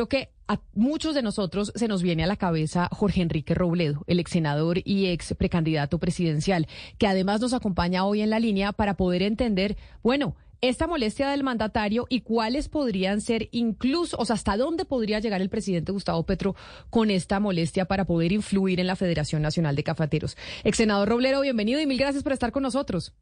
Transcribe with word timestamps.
creo 0.00 0.08
que 0.08 0.32
a 0.48 0.60
muchos 0.72 1.14
de 1.14 1.20
nosotros 1.20 1.72
se 1.74 1.86
nos 1.86 2.02
viene 2.02 2.24
a 2.24 2.26
la 2.26 2.36
cabeza 2.36 2.88
Jorge 2.90 3.20
Enrique 3.20 3.54
Robledo, 3.54 4.02
el 4.06 4.18
ex 4.18 4.30
senador 4.30 4.78
y 4.82 5.08
ex 5.08 5.34
precandidato 5.34 5.98
presidencial, 5.98 6.68
que 6.96 7.06
además 7.06 7.42
nos 7.42 7.52
acompaña 7.52 8.06
hoy 8.06 8.22
en 8.22 8.30
la 8.30 8.40
línea 8.40 8.72
para 8.72 8.94
poder 8.94 9.22
entender, 9.22 9.76
bueno, 10.02 10.36
esta 10.62 10.86
molestia 10.86 11.28
del 11.28 11.44
mandatario 11.44 12.06
y 12.08 12.22
cuáles 12.22 12.68
podrían 12.68 13.20
ser 13.20 13.48
incluso, 13.52 14.16
o 14.18 14.24
sea, 14.24 14.34
hasta 14.34 14.56
dónde 14.56 14.86
podría 14.86 15.20
llegar 15.20 15.42
el 15.42 15.50
presidente 15.50 15.92
Gustavo 15.92 16.24
Petro 16.24 16.56
con 16.88 17.10
esta 17.10 17.38
molestia 17.38 17.84
para 17.84 18.06
poder 18.06 18.32
influir 18.32 18.80
en 18.80 18.86
la 18.86 18.96
Federación 18.96 19.42
Nacional 19.42 19.76
de 19.76 19.84
Cafeteros. 19.84 20.36
Ex 20.64 20.78
senador 20.78 21.10
Robledo, 21.10 21.42
bienvenido 21.42 21.78
y 21.80 21.86
mil 21.86 21.98
gracias 21.98 22.22
por 22.22 22.32
estar 22.32 22.52
con 22.52 22.62
nosotros. 22.62 23.14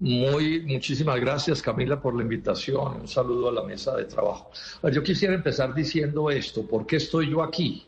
Muy, 0.00 0.62
muchísimas 0.62 1.20
gracias 1.20 1.60
Camila 1.60 2.00
por 2.00 2.16
la 2.16 2.22
invitación. 2.22 3.02
Un 3.02 3.06
saludo 3.06 3.50
a 3.50 3.52
la 3.52 3.62
mesa 3.62 3.94
de 3.94 4.06
trabajo. 4.06 4.50
Yo 4.90 5.02
quisiera 5.02 5.34
empezar 5.34 5.74
diciendo 5.74 6.30
esto. 6.30 6.66
¿Por 6.66 6.86
qué 6.86 6.96
estoy 6.96 7.30
yo 7.30 7.42
aquí? 7.42 7.86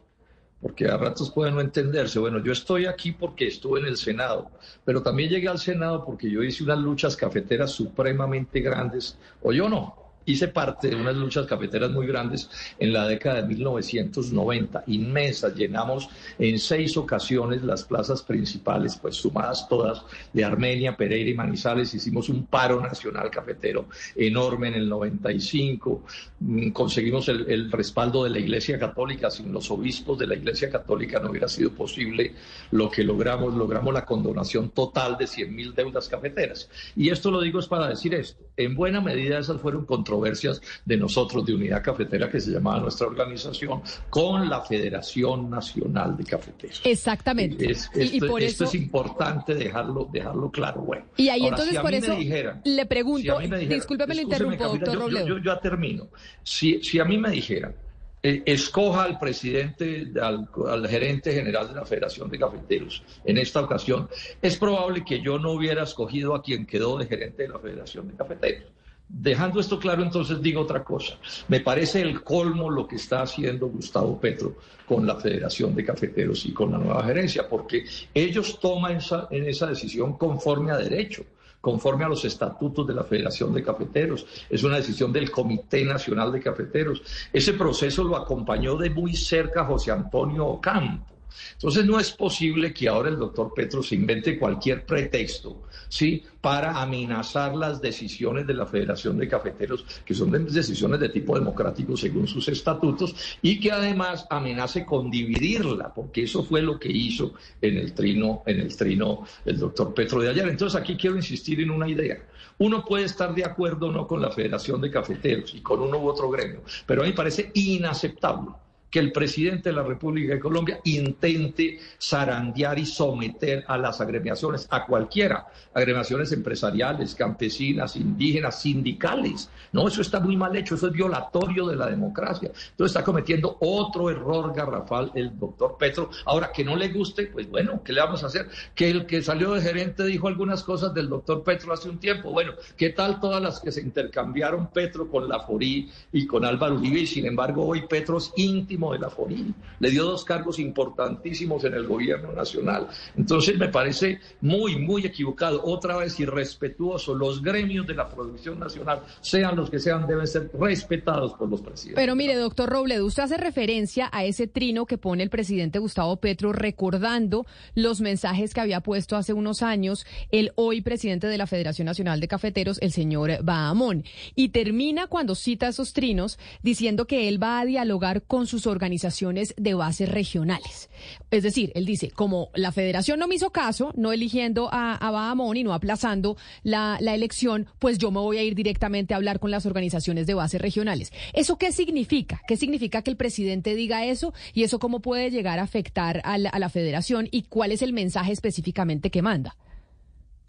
Porque 0.61 0.87
a 0.89 0.99
ratos 0.99 1.31
pueden 1.31 1.55
no 1.55 1.63
entenderse. 1.63 2.19
Bueno, 2.19 2.39
yo 2.45 2.53
estoy 2.53 2.85
aquí 2.85 3.13
porque 3.13 3.47
estuve 3.47 3.81
en 3.81 3.87
el 3.87 3.97
Senado, 3.97 4.51
pero 4.85 5.03
también 5.03 5.31
llegué 5.31 5.49
al 5.49 5.59
Senado 5.59 6.05
porque 6.05 6.31
yo 6.31 6.43
hice 6.43 6.63
unas 6.65 6.81
luchas 6.81 7.17
cafeteras 7.17 7.71
supremamente 7.71 8.61
grandes, 8.61 9.17
o 9.43 9.51
yo 9.51 9.71
no, 9.71 10.02
hice 10.25 10.49
parte 10.49 10.89
de 10.89 10.97
unas 10.97 11.17
luchas 11.17 11.47
cafeteras 11.47 11.91
muy 11.91 12.07
grandes 12.07 12.51
en 12.79 12.93
la 12.93 13.07
década 13.07 13.43
de 13.43 13.49
1990, 13.49 14.85
inmensas, 14.87 15.55
llenamos 15.55 16.09
en 16.39 16.59
seis 16.59 16.97
ocasiones 16.97 17.63
las 17.63 17.85
plazas 17.85 18.23
principales, 18.23 18.97
pues 18.97 19.17
sumadas 19.17 19.69
todas, 19.69 20.03
de 20.33 20.45
Armenia, 20.45 20.97
Pereira 20.97 21.31
y 21.31 21.35
Manizales, 21.35 21.95
hicimos 21.95 22.29
un 22.29 22.47
paro 22.47 22.81
nacional 22.81 23.31
cafetero 23.31 23.87
enorme 24.17 24.69
en 24.69 24.75
el 24.75 24.89
95, 24.89 26.03
mm, 26.41 26.71
conseguimos 26.71 27.29
el, 27.29 27.71
respaldo 27.71 28.25
de 28.25 28.31
la 28.31 28.39
Iglesia 28.39 28.79
Católica, 28.79 29.31
sin 29.31 29.53
los 29.53 29.71
obispos 29.71 30.19
de 30.19 30.27
la 30.27 30.35
Iglesia 30.35 30.71
Católica 30.71 31.21
no 31.21 31.31
hubiera 31.31 31.49
sido 31.49 31.71
posible 31.71 32.35
lo 32.71 32.91
que 32.91 33.05
logramos, 33.05 33.55
logramos 33.55 33.95
la 33.95 34.05
condonación 34.05 34.71
total 34.71 35.17
de 35.17 35.27
100 35.27 35.55
mil 35.55 35.75
deudas 35.75 36.09
cafeteras. 36.09 36.69
Y 36.97 37.11
esto 37.11 37.31
lo 37.31 37.41
digo 37.41 37.59
es 37.59 37.67
para 37.67 37.89
decir 37.89 38.15
esto, 38.15 38.43
en 38.57 38.75
buena 38.75 39.01
medida 39.01 39.39
esas 39.39 39.61
fueron 39.61 39.87
contra 39.87 40.12
controversias 40.13 40.61
de 40.85 40.97
nosotros, 40.97 41.45
de 41.47 41.55
Unidad 41.55 41.83
Cafetera, 41.83 42.29
que 42.29 42.41
se 42.41 42.51
llamaba 42.51 42.81
nuestra 42.81 43.07
organización, 43.07 43.83
con 44.11 44.49
la 44.49 44.61
Federación 44.61 45.49
Nacional 45.49 46.17
de 46.17 46.25
Cafeteros. 46.25 46.81
Exactamente. 46.85 47.75
y, 47.95 48.21
por 48.21 48.43
esto 48.43 48.65
es 48.65 48.75
importante 48.75 49.55
dejarlo, 49.55 50.09
dejarlo 50.13 50.51
claro. 50.51 50.83
Bueno, 50.83 51.07
y 51.17 51.29
ahí 51.29 51.47
entonces 51.47 51.79
por 51.79 51.95
eso 51.95 52.17
le 52.65 52.87
pregunto, 52.87 53.39
discúlpeme, 53.69 54.15
le 54.15 54.23
interrumpo, 54.23 54.65
doctor 54.65 54.99
Robledo. 54.99 55.27
Yo, 55.27 55.39
ya 55.39 55.59
termino. 55.61 56.09
Si, 56.43 56.83
si 56.83 56.99
a 56.99 57.05
mí 57.05 57.17
me 57.17 57.31
dijeran, 57.31 57.75
eh, 58.23 58.43
escoja 58.47 59.05
al 59.05 59.19
presidente, 59.19 60.13
al, 60.21 60.49
al, 60.69 60.89
gerente 60.89 61.33
general 61.33 61.69
de 61.69 61.75
la 61.75 61.85
Federación 61.85 62.31
de 62.31 62.39
Cafeteros 62.39 63.03
en 63.25 63.39
esta 63.39 63.61
ocasión, 63.61 64.09
es 64.41 64.57
probable 64.57 65.05
que 65.05 65.21
yo 65.21 65.39
no 65.39 65.53
hubiera 65.53 65.83
escogido 65.83 66.35
a 66.35 66.43
quien 66.43 66.67
quedó 66.67 66.99
de 66.99 67.07
gerente 67.07 67.43
de 67.43 67.49
la 67.49 67.59
Federación 67.59 68.09
de 68.09 68.15
Cafeteros. 68.15 68.73
Dejando 69.15 69.61
esto 69.61 69.79
claro, 69.79 70.03
entonces 70.03 70.41
digo 70.41 70.63
otra 70.63 70.83
cosa. 70.83 71.19
Me 71.49 71.61
parece 71.61 72.01
el 72.01 72.25
colmo 72.25 72.71
lo 72.71 72.89
que 72.89 72.97
está 72.97 73.21
haciendo 73.21 73.67
Gustavo 73.67 74.19
Petro 74.19 74.57
con 74.87 75.07
la 75.07 75.17
Federación 75.17 75.75
de 75.75 75.85
Cafeteros 75.85 76.47
y 76.47 76.53
con 76.53 76.73
la 76.73 76.79
nueva 76.79 77.05
gerencia, 77.05 77.47
porque 77.47 77.85
ellos 78.15 78.59
toman 78.59 78.97
esa, 78.97 79.29
en 79.31 79.45
esa 79.45 79.67
decisión 79.67 80.17
conforme 80.17 80.73
a 80.73 80.79
derecho 80.79 81.25
conforme 81.61 82.05
a 82.05 82.09
los 82.09 82.25
estatutos 82.25 82.85
de 82.89 82.95
la 82.95 83.05
Federación 83.05 83.55
de 83.55 83.63
Cafeteros. 83.63 84.27
Es 84.51 84.65
una 84.65 84.79
decisión 84.79 85.13
del 85.13 85.31
Comité 85.31 85.85
Nacional 85.85 86.33
de 86.33 86.41
Cafeteros. 86.41 87.03
Ese 87.33 87.53
proceso 87.53 88.03
lo 88.03 88.17
acompañó 88.17 88.77
de 88.77 88.91
muy 88.91 89.15
cerca 89.15 89.65
José 89.65 89.93
Antonio 89.93 90.45
Ocampo 90.45 91.12
entonces 91.55 91.85
no 91.85 92.01
es 92.01 92.11
posible 92.11 92.73
que 92.73 92.89
ahora 92.89 93.09
el 93.09 93.19
doctor 93.19 93.53
Petro 93.55 93.83
se 93.83 93.95
invente 93.95 94.39
cualquier 94.39 94.85
pretexto, 94.85 95.63
¿sí? 95.89 96.25
Para 96.41 96.81
amenazar 96.81 97.55
las 97.55 97.81
decisiones 97.81 98.47
de 98.47 98.55
la 98.55 98.67
Federación 98.67 99.17
de 99.19 99.29
Cafeteros, 99.29 99.85
que 100.05 100.15
son 100.15 100.33
decisiones 100.47 100.99
de 101.01 101.09
tipo 101.09 101.39
democrático 101.39 101.97
según 101.97 102.27
sus 102.27 102.49
estatutos, 102.49 103.15
y 103.43 103.61
que 103.61 103.71
además 103.71 104.27
amenace 104.31 104.85
con 104.85 105.11
dividirla, 105.11 105.93
porque 105.95 106.25
eso 106.25 106.43
fue 106.43 106.63
lo 106.63 106.79
que 106.79 106.91
hizo 106.91 107.35
en 107.61 107.77
el 107.77 107.93
trino, 107.93 108.43
en 108.47 108.61
el 108.61 108.77
trino 108.77 109.25
el 109.45 109.59
doctor 109.59 109.95
Petro 109.95 110.21
de 110.21 110.31
ayer. 110.31 110.49
Entonces 110.49 110.81
aquí 110.81 110.97
quiero 110.97 111.17
insistir 111.17 111.61
en 111.61 111.71
una 111.71 111.89
idea. 111.89 112.19
Uno 112.59 112.85
puede 112.85 113.05
estar 113.05 113.35
de 113.35 113.45
acuerdo 113.45 113.87
o 113.87 113.93
no 113.93 114.07
con 114.07 114.21
la 114.21 114.31
Federación 114.31 114.81
de 114.81 114.91
Cafeteros 114.91 115.55
y 115.55 115.61
con 115.61 115.81
uno 115.81 115.99
u 115.99 116.09
otro 116.09 116.29
gremio, 116.31 116.63
pero 116.87 117.03
a 117.03 117.05
mí 117.05 117.11
me 117.11 117.17
parece 117.17 117.51
inaceptable 117.55 118.51
que 118.93 118.99
el 118.99 119.11
presidente 119.11 119.71
de 119.71 119.75
la 119.75 119.83
República 119.83 120.35
de 120.35 120.39
Colombia 120.39 120.79
intente 120.85 121.81
zarandear 121.99 122.79
y 122.79 122.85
someter 122.85 123.65
a 123.67 123.79
las 123.79 124.03
agremiaciones, 124.03 124.69
a 124.71 124.85
cualquiera, 124.85 125.47
agremiaciones 125.73 126.31
empresariales, 126.31 127.15
campesinas, 127.15 127.97
indígenas, 127.97 128.61
sindicales. 128.61 129.49
No, 129.73 129.89
eso 129.89 130.03
está 130.03 130.21
muy 130.21 130.37
mal 130.37 130.55
hecho, 130.55 130.75
eso 130.75 130.89
es 130.89 130.93
violatorio 130.93 131.67
de 131.69 131.77
la 131.77 131.87
democracia. 131.87 132.49
Entonces 132.49 132.95
está 132.95 133.03
cometiendo 133.03 133.57
otro 133.61 134.11
error 134.11 134.55
garrafal 134.55 135.11
el 135.15 135.39
doctor 135.39 135.77
Petro. 135.79 136.11
Ahora, 136.27 136.53
que 136.53 136.63
no 136.63 136.77
le 136.77 136.89
guste, 136.89 137.29
pues 137.29 137.49
bueno, 137.49 137.83
¿qué 137.83 137.95
le 137.95 138.03
vamos 138.03 138.23
a 138.23 138.27
hacer? 138.27 138.51
Que 138.75 138.91
el 138.91 139.07
que 139.07 139.23
salió 139.23 139.55
de 139.55 139.63
gerente 139.63 140.05
dijo 140.05 140.29
algunas 140.29 140.63
cosas 140.63 140.93
del 140.93 141.09
doctor 141.09 141.43
Petro 141.43 141.73
hace 141.73 141.89
un 141.89 141.99
tiempo. 141.99 142.31
Bueno, 142.31 142.53
¿qué 142.77 142.91
tal 142.91 143.21
todas 143.21 143.41
las 143.41 143.59
que 143.59 143.73
se 143.73 143.81
intercambiaron 143.81 144.67
Petro 144.67 145.09
con 145.09 145.31
la 145.31 145.41
Forí 145.41 145.91
y 146.13 146.27
con 146.27 146.45
Álvaro 146.45 146.75
Uribe? 146.75 147.01
Y 147.01 147.07
sin 147.07 147.25
embargo, 147.25 147.67
hoy 147.67 147.87
Petro 147.89 148.19
es 148.19 148.31
íntimo 148.37 148.82
de 148.91 148.99
la 148.99 149.09
FORI. 149.09 149.55
Le 149.79 149.91
dio 149.91 150.05
dos 150.05 150.25
cargos 150.25 150.59
importantísimos 150.59 151.63
en 151.65 151.75
el 151.75 151.87
gobierno 151.87 152.33
nacional. 152.33 152.89
Entonces 153.17 153.57
me 153.57 153.69
parece 153.69 154.19
muy, 154.41 154.77
muy 154.77 155.07
equivocado, 155.07 155.63
otra 155.65 155.97
vez 155.99 156.19
irrespetuoso. 156.19 157.15
Los 157.15 157.43
gremios 157.43 157.87
de 157.87 157.95
la 157.95 158.09
producción 158.09 158.59
nacional, 158.59 159.03
sean 159.21 159.55
los 159.55 159.71
que 159.71 159.79
sean, 159.79 160.07
deben 160.07 160.27
ser 160.27 160.51
respetados 160.59 161.35
por 161.35 161.49
los 161.49 161.61
presidentes. 161.61 161.95
Pero 161.95 162.17
mire, 162.17 162.35
doctor 162.35 162.69
Robledo, 162.69 163.07
usted 163.07 163.23
hace 163.23 163.37
referencia 163.37 164.09
a 164.13 164.25
ese 164.25 164.47
trino 164.47 164.87
que 164.87 164.99
pone 164.99 165.23
el 165.23 165.31
presidente 165.31 165.79
Gustavo 165.79 166.17
Petro 166.17 166.53
recordando 166.53 167.47
los 167.75 168.01
mensajes 168.01 168.55
que 168.55 168.61
había 168.61 168.81
puesto 168.81 169.17
hace 169.17 169.33
unos 169.33 169.63
años 169.63 170.07
el 170.31 170.53
hoy 170.57 170.81
presidente 170.81 171.27
de 171.27 171.39
la 171.39 171.47
Federación 171.47 171.87
Nacional 171.87 172.21
de 172.21 172.29
Cafeteros, 172.29 172.79
el 172.81 172.93
señor 172.93 173.43
Bahamón. 173.43 174.05
Y 174.35 174.49
termina 174.49 175.07
cuando 175.07 175.35
cita 175.35 175.69
esos 175.69 175.93
trinos 175.93 176.39
diciendo 176.63 177.07
que 177.07 177.29
él 177.29 177.43
va 177.43 177.61
a 177.61 177.65
dialogar 177.65 178.23
con 178.23 178.47
sus 178.47 178.67
organizaciones 178.73 179.55
de 179.57 179.75
bases 179.75 180.09
regionales. 180.09 180.91
Es 181.31 181.43
decir, 181.43 181.73
él 181.75 181.87
dice, 181.87 182.11
como 182.11 182.51
la 182.55 182.73
federación 182.73 183.19
no 183.19 183.29
me 183.29 183.37
hizo 183.37 183.51
caso, 183.51 183.93
no 183.97 184.13
eligiendo 184.13 184.69
a, 184.73 184.95
a 184.95 185.11
Bahamón 185.11 185.57
y 185.57 185.65
no 185.65 185.73
aplazando 185.75 186.37
la, 186.63 186.99
elección, 187.01 187.67
pues 187.79 187.99
yo 187.99 188.11
me 188.11 188.21
voy 188.21 188.39
a 188.39 188.43
ir 188.43 188.55
directamente 188.55 189.15
a 189.15 189.19
hablar 189.19 189.39
con 189.39 189.51
las 189.51 189.67
organizaciones 189.67 190.27
de 190.27 190.35
bases 190.35 190.61
regionales. 190.61 191.13
¿Eso 191.35 191.59
qué 191.59 191.73
significa? 191.73 192.41
¿Qué 192.49 192.57
significa 192.57 193.03
que 193.03 193.11
el 193.11 193.17
presidente 193.17 193.75
diga 193.75 194.07
eso? 194.07 194.33
¿Y 194.55 194.63
eso 194.63 194.79
cómo 194.79 195.01
puede 195.01 195.31
llegar 195.31 195.59
a 195.59 195.63
afectar 195.63 196.23
a 196.25 196.39
la 196.39 196.69
federación? 196.69 197.29
¿Y 197.31 197.43
cuál 197.43 197.73
es 197.73 197.83
el 197.83 197.93
mensaje 197.93 198.33
específicamente 198.33 199.11
que 199.11 199.23
manda? 199.23 199.57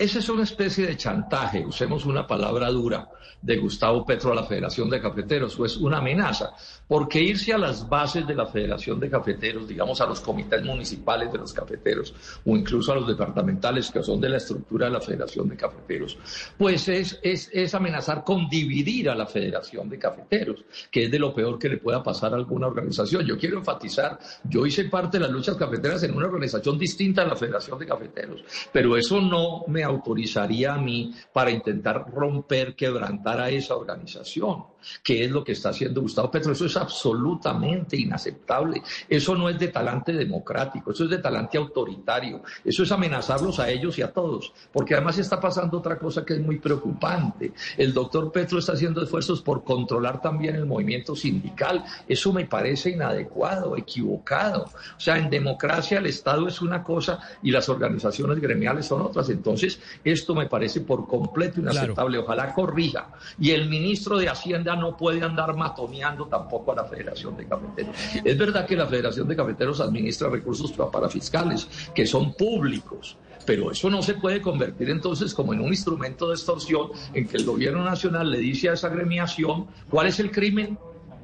Esa 0.04 0.20
es 0.20 0.28
una 0.28 0.44
especie 0.44 0.86
de 0.86 0.98
chantaje, 0.98 1.66
usemos 1.66 2.06
una 2.06 2.28
palabra 2.28 2.70
dura, 2.70 3.08
de 3.44 3.58
Gustavo 3.58 4.06
Petro 4.06 4.32
a 4.32 4.36
la 4.36 4.44
Federación 4.44 4.90
de 4.90 5.02
Cafeteros, 5.02 5.60
o 5.60 5.66
es 5.66 5.76
una 5.78 5.98
amenaza, 5.98 6.54
porque 6.88 7.22
irse 7.22 7.54
a 7.54 7.58
las 7.58 7.88
bases 7.88 8.26
de 8.26 8.36
la 8.36 8.46
Federación 8.46 9.00
de 9.02 9.10
Cafeteros, 9.10 9.68
digamos 9.68 10.00
a 10.00 10.06
los 10.06 10.22
comités 10.22 10.64
municipales 10.64 11.32
de 11.32 11.38
los 11.38 11.52
cafeteros, 11.52 12.14
o 12.46 12.56
incluso 12.56 12.94
a 12.94 12.96
los 12.96 13.08
departamentales 13.08 13.92
que 13.92 14.02
son 14.02 14.22
de 14.22 14.30
la 14.30 14.38
estructura 14.38 14.86
de 14.86 14.94
la 14.94 15.02
Federación 15.02 15.50
de 15.50 15.58
Cafeteros, 15.58 16.18
pues 16.58 16.88
es, 16.88 17.20
es, 17.22 17.50
es 17.52 17.76
amenazar 17.76 18.24
con 18.24 18.48
dividir 18.48 19.10
a 19.10 19.16
la 19.16 19.26
Federación 19.26 19.90
de 19.90 20.00
Cafeteros, 20.00 20.64
que 20.90 21.04
es 21.04 21.12
de 21.12 21.20
lo 21.20 21.34
peor 21.34 21.60
que 21.60 21.68
le 21.68 21.78
pueda 21.78 22.02
pasar 22.02 22.32
a 22.32 22.38
alguna 22.38 22.68
organización. 22.68 23.26
Yo 23.26 23.38
quiero 23.38 23.58
enfatizar, 23.58 24.18
yo 24.46 24.66
hice 24.66 24.86
parte 24.86 25.18
de 25.18 25.26
las 25.26 25.32
luchas 25.32 25.58
cafeteras 25.58 26.02
en 26.04 26.16
una 26.16 26.28
organización 26.28 26.78
distinta 26.78 27.24
a 27.24 27.28
la 27.28 27.36
Federación 27.36 27.78
de 27.78 27.86
Cafeteros, 27.86 28.46
pero 28.72 28.96
eso 28.96 29.20
no 29.20 29.66
me 29.68 29.84
autorizaría 29.94 30.74
a 30.74 30.78
mí 30.78 31.14
para 31.32 31.52
intentar 31.52 32.06
romper, 32.12 32.76
quebrantar 32.76 33.40
a 33.40 33.50
esa 33.50 33.76
organización, 33.76 34.66
que 35.04 35.24
es 35.24 35.32
lo 35.32 35.44
que 35.44 35.54
está 35.54 35.70
haciendo 35.70 36.02
Gustavo 36.02 36.30
Petro. 36.30 36.52
Eso 36.52 36.66
es 36.66 36.78
absolutamente 36.78 37.98
inaceptable. 37.98 38.82
Eso 39.08 39.36
no 39.36 39.50
es 39.50 39.58
de 39.60 39.70
talante 39.70 40.14
democrático, 40.14 40.92
eso 40.92 41.06
es 41.06 41.10
de 41.10 41.18
talante 41.18 41.58
autoritario. 41.58 42.42
Eso 42.64 42.84
es 42.84 42.92
amenazarlos 42.92 43.60
a 43.60 43.70
ellos 43.70 43.98
y 43.98 44.02
a 44.02 44.12
todos, 44.12 44.54
porque 44.72 44.96
además 44.96 45.18
está 45.18 45.40
pasando 45.40 45.78
otra 45.78 45.98
cosa 45.98 46.26
que 46.26 46.34
es 46.34 46.42
muy 46.42 46.60
preocupante. 46.60 47.54
El 47.78 47.94
doctor 47.94 48.32
Petro 48.32 48.60
está 48.60 48.74
haciendo 48.74 49.02
esfuerzos 49.02 49.42
por 49.42 49.64
controlar 49.64 50.22
también 50.22 50.56
el 50.56 50.66
movimiento 50.66 51.16
sindical. 51.16 51.84
Eso 52.08 52.34
me 52.34 52.46
parece 52.46 52.92
inadecuado, 52.92 53.78
equivocado. 53.78 54.66
O 54.98 55.00
sea, 55.00 55.18
en 55.18 55.30
democracia 55.30 56.00
el 56.00 56.06
Estado 56.06 56.48
es 56.48 56.62
una 56.62 56.84
cosa 56.84 57.20
y 57.42 57.52
las 57.52 57.70
organizaciones 57.70 58.40
gremiales 58.40 58.86
son 58.86 59.02
otras. 59.02 59.30
Entonces, 59.30 59.73
Entonces, 59.74 60.04
esto 60.04 60.36
me 60.36 60.48
parece 60.48 60.82
por 60.82 61.08
completo 61.08 61.60
inaceptable. 61.60 62.18
Ojalá 62.20 62.54
corrija. 62.54 63.10
Y 63.40 63.52
el 63.52 63.70
ministro 63.70 64.18
de 64.18 64.30
Hacienda 64.30 64.76
no 64.76 64.96
puede 64.96 65.24
andar 65.24 65.56
matoneando 65.56 66.28
tampoco 66.28 66.72
a 66.72 66.76
la 66.76 66.86
Federación 66.86 67.36
de 67.38 67.48
Cafeteros. 67.48 67.96
Es 68.24 68.38
verdad 68.38 68.66
que 68.66 68.76
la 68.76 68.88
Federación 68.88 69.28
de 69.28 69.36
Cafeteros 69.36 69.80
administra 69.82 70.30
recursos 70.30 70.72
para 70.72 71.10
fiscales 71.10 71.68
que 71.94 72.06
son 72.06 72.34
públicos 72.34 73.18
pero 73.46 73.72
eso 73.72 73.90
no 73.90 74.02
se 74.02 74.14
puede 74.14 74.42
convertir 74.42 74.90
entonces 74.90 75.34
como 75.34 75.54
en 75.54 75.60
un 75.60 75.68
instrumento 75.68 76.30
de 76.30 76.36
extorsión 76.36 76.92
en 77.14 77.28
que 77.28 77.36
el 77.36 77.46
gobierno 77.46 77.84
nacional 77.84 78.32
le 78.32 78.38
dice 78.38 78.70
a 78.70 78.74
esa 78.74 78.88
gremiación 78.88 79.68
cuál 79.90 80.08
es 80.08 80.20
el 80.20 80.32
crimen, 80.32 80.78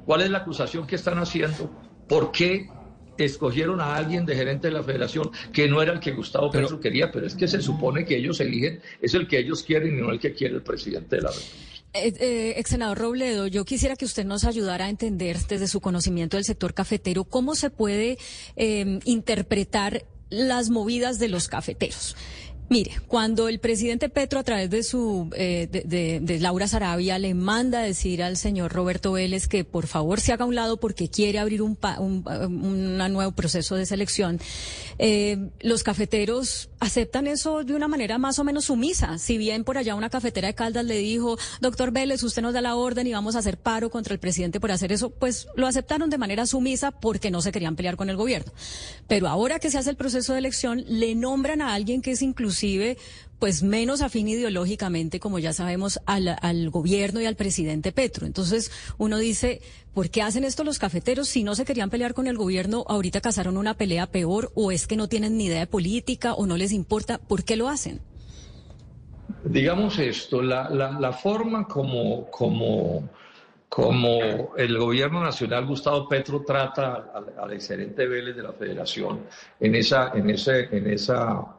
cuál 0.06 0.22
es 0.22 0.30
la 0.30 0.40
acusación 0.40 0.86
que 0.86 0.96
están 0.96 1.18
haciendo, 1.18 1.69
por 2.10 2.31
qué 2.34 2.69
escogieron 3.25 3.81
a 3.81 3.95
alguien 3.95 4.25
de 4.25 4.36
gerente 4.36 4.68
de 4.68 4.74
la 4.74 4.83
federación 4.83 5.31
que 5.54 5.68
no 5.68 5.81
era 5.81 5.94
el 5.94 6.00
que 6.00 6.12
Gustavo 6.12 6.51
Petro 6.51 6.80
quería, 6.80 7.12
pero 7.12 7.27
es 7.27 7.36
que 7.36 7.48
se 7.48 7.62
supone 7.62 8.06
que 8.06 8.18
ellos 8.18 8.39
eligen, 8.39 8.81
es 9.01 9.13
el 9.13 9.27
que 9.27 9.39
ellos 9.39 9.63
quieren 9.63 9.98
y 9.98 10.01
no 10.01 10.12
el 10.12 10.19
que 10.19 10.33
quiere 10.33 10.56
el 10.56 10.62
presidente 10.62 11.18
de 11.18 11.21
la 11.24 11.30
República. 11.30 11.69
Eh, 11.94 12.13
eh, 12.19 12.54
ex 12.57 12.69
senador 12.69 13.00
Robledo, 13.00 13.48
yo 13.48 13.66
quisiera 13.66 13.95
que 13.95 14.06
usted 14.06 14.24
nos 14.24 14.44
ayudara 14.44 14.86
a 14.86 14.89
entender 14.89 15.38
desde 15.48 15.68
su 15.68 15.81
conocimiento 15.81 16.38
del 16.38 16.44
sector 16.45 16.75
cafetero 16.75 17.24
cómo 17.24 17.56
se 17.56 17.71
puede 17.71 18.19
eh, 18.56 19.00
interpretar 19.06 20.06
las 20.30 20.69
movidas 20.69 21.18
de 21.18 21.30
los 21.30 21.48
cafeteros. 21.48 22.15
Mire, 22.69 23.01
cuando 23.07 23.48
el 23.48 23.60
presidente 23.60 24.10
Petro 24.10 24.39
a 24.39 24.44
través 24.44 24.69
de 24.69 24.83
su 24.83 25.27
eh, 25.36 25.68
de, 25.71 26.39
Laura 26.39 26.68
Sarabia 26.68 27.18
le 27.18 27.33
manda 27.33 27.80
a 27.80 27.81
decir 27.81 28.21
al 28.21 28.38
señor 28.38 28.71
Roberto 28.71 29.13
Vélez 29.13 29.48
que 29.48 29.63
por 29.63 29.88
favor 29.88 30.19
se 30.19 30.33
haga 30.33 30.45
a 30.45 30.48
un 30.48 30.54
lado 30.54 30.77
porque 30.77 31.10
quiere 31.10 31.39
abrir 31.39 31.63
un, 31.63 31.80
un, 31.98 32.98
nuevo 33.12 33.31
proceso 33.31 33.75
de 33.75 33.88
selección, 33.88 34.39
eh, 35.00 35.50
los 35.62 35.81
cafeteros 35.81 36.69
aceptan 36.80 37.25
eso 37.25 37.63
de 37.63 37.74
una 37.74 37.88
manera 37.88 38.19
más 38.19 38.38
o 38.38 38.44
menos 38.44 38.66
sumisa. 38.66 39.18
Si 39.18 39.39
bien 39.39 39.63
por 39.63 39.80
allá 39.80 39.95
una 39.95 40.12
cafetera 40.12 40.48
de 40.48 40.54
Caldas 40.54 40.86
le 40.86 40.98
dijo, 41.00 41.39
doctor 41.62 41.92
Vélez, 41.92 42.22
usted 42.22 42.44
nos 42.44 42.54
da 42.54 42.62
la 42.62 42.75
orden 42.75 43.07
y 43.07 43.13
vamos 43.13 43.36
a 43.36 43.39
hacer 43.39 43.57
paro 43.57 43.89
contra 43.89 44.13
el 44.13 44.19
presidente 44.19 44.60
por 44.60 44.72
hacer 44.72 44.92
eso, 44.92 45.10
pues 45.10 45.48
lo 45.56 45.65
aceptaron 45.65 46.12
de 46.12 46.19
manera 46.19 46.45
sumisa 46.45 46.92
porque 46.92 47.31
no 47.31 47.42
se 47.42 47.51
querían 47.51 47.75
pelear 47.75 47.95
con 47.95 48.12
el 48.12 48.15
gobierno. 48.15 48.54
Pero 49.07 49.27
ahora 49.27 49.57
que 49.57 49.72
se 49.72 49.80
hace 49.80 49.89
el 49.89 49.95
proceso 49.95 50.33
de 50.33 50.39
elección, 50.39 50.83
le 50.88 51.15
nombran 51.15 51.62
a 51.62 51.74
alguien 51.74 52.04
que 52.04 52.12
es 52.12 52.22
inclusive 52.22 52.58
pues 53.39 53.63
menos 53.63 54.01
afín 54.01 54.27
ideológicamente, 54.27 55.19
como 55.19 55.39
ya 55.39 55.53
sabemos, 55.53 56.00
al, 56.06 56.69
gobierno 56.69 57.21
y 57.21 57.25
al 57.25 57.35
presidente 57.35 57.91
Petro. 57.91 58.27
Entonces 58.27 58.71
uno 58.97 59.17
dice, 59.17 59.61
¿por 59.94 60.09
qué 60.09 60.21
hacen 60.21 60.44
esto 60.44 60.65
los 60.65 60.77
cafeteros? 60.77 61.29
Si 61.29 61.44
no 61.44 61.56
se 61.56 61.65
querían 61.65 61.89
pelear 61.89 62.13
con 62.13 62.27
el 62.27 62.38
gobierno, 62.38 62.83
ahorita 62.88 63.21
cazaron 63.21 63.57
una 63.57 63.75
pelea 63.75 64.07
peor, 64.07 64.51
o 64.56 64.71
es 64.71 64.88
que 64.88 64.97
no 64.97 65.07
tienen 65.07 65.38
ni 65.38 65.45
idea 65.45 65.61
de 65.61 65.67
política, 65.67 66.33
o 66.33 66.45
no 66.45 66.57
les 66.57 66.73
importa, 66.73 67.17
¿por 67.17 67.45
qué 67.45 67.56
lo 67.56 67.69
hacen? 67.69 68.01
Digamos 69.45 69.97
esto, 70.00 70.41
la, 70.41 70.69
la, 70.69 71.13
forma 71.13 71.65
como, 71.65 72.29
como, 72.29 73.07
como 73.69 74.53
el 74.57 74.77
gobierno 74.77 75.23
nacional 75.23 75.65
Gustavo 75.65 76.09
Petro 76.09 76.44
trata 76.45 77.12
al, 77.13 77.33
al 77.39 77.53
excelente 77.53 78.05
Vélez 78.05 78.35
de 78.35 78.44
la 78.44 78.51
Federación 78.51 79.21
en 79.59 79.75
esa, 79.75 80.12
en 80.13 80.29
ese, 80.29 80.67
en 80.75 80.89
esa 80.89 81.58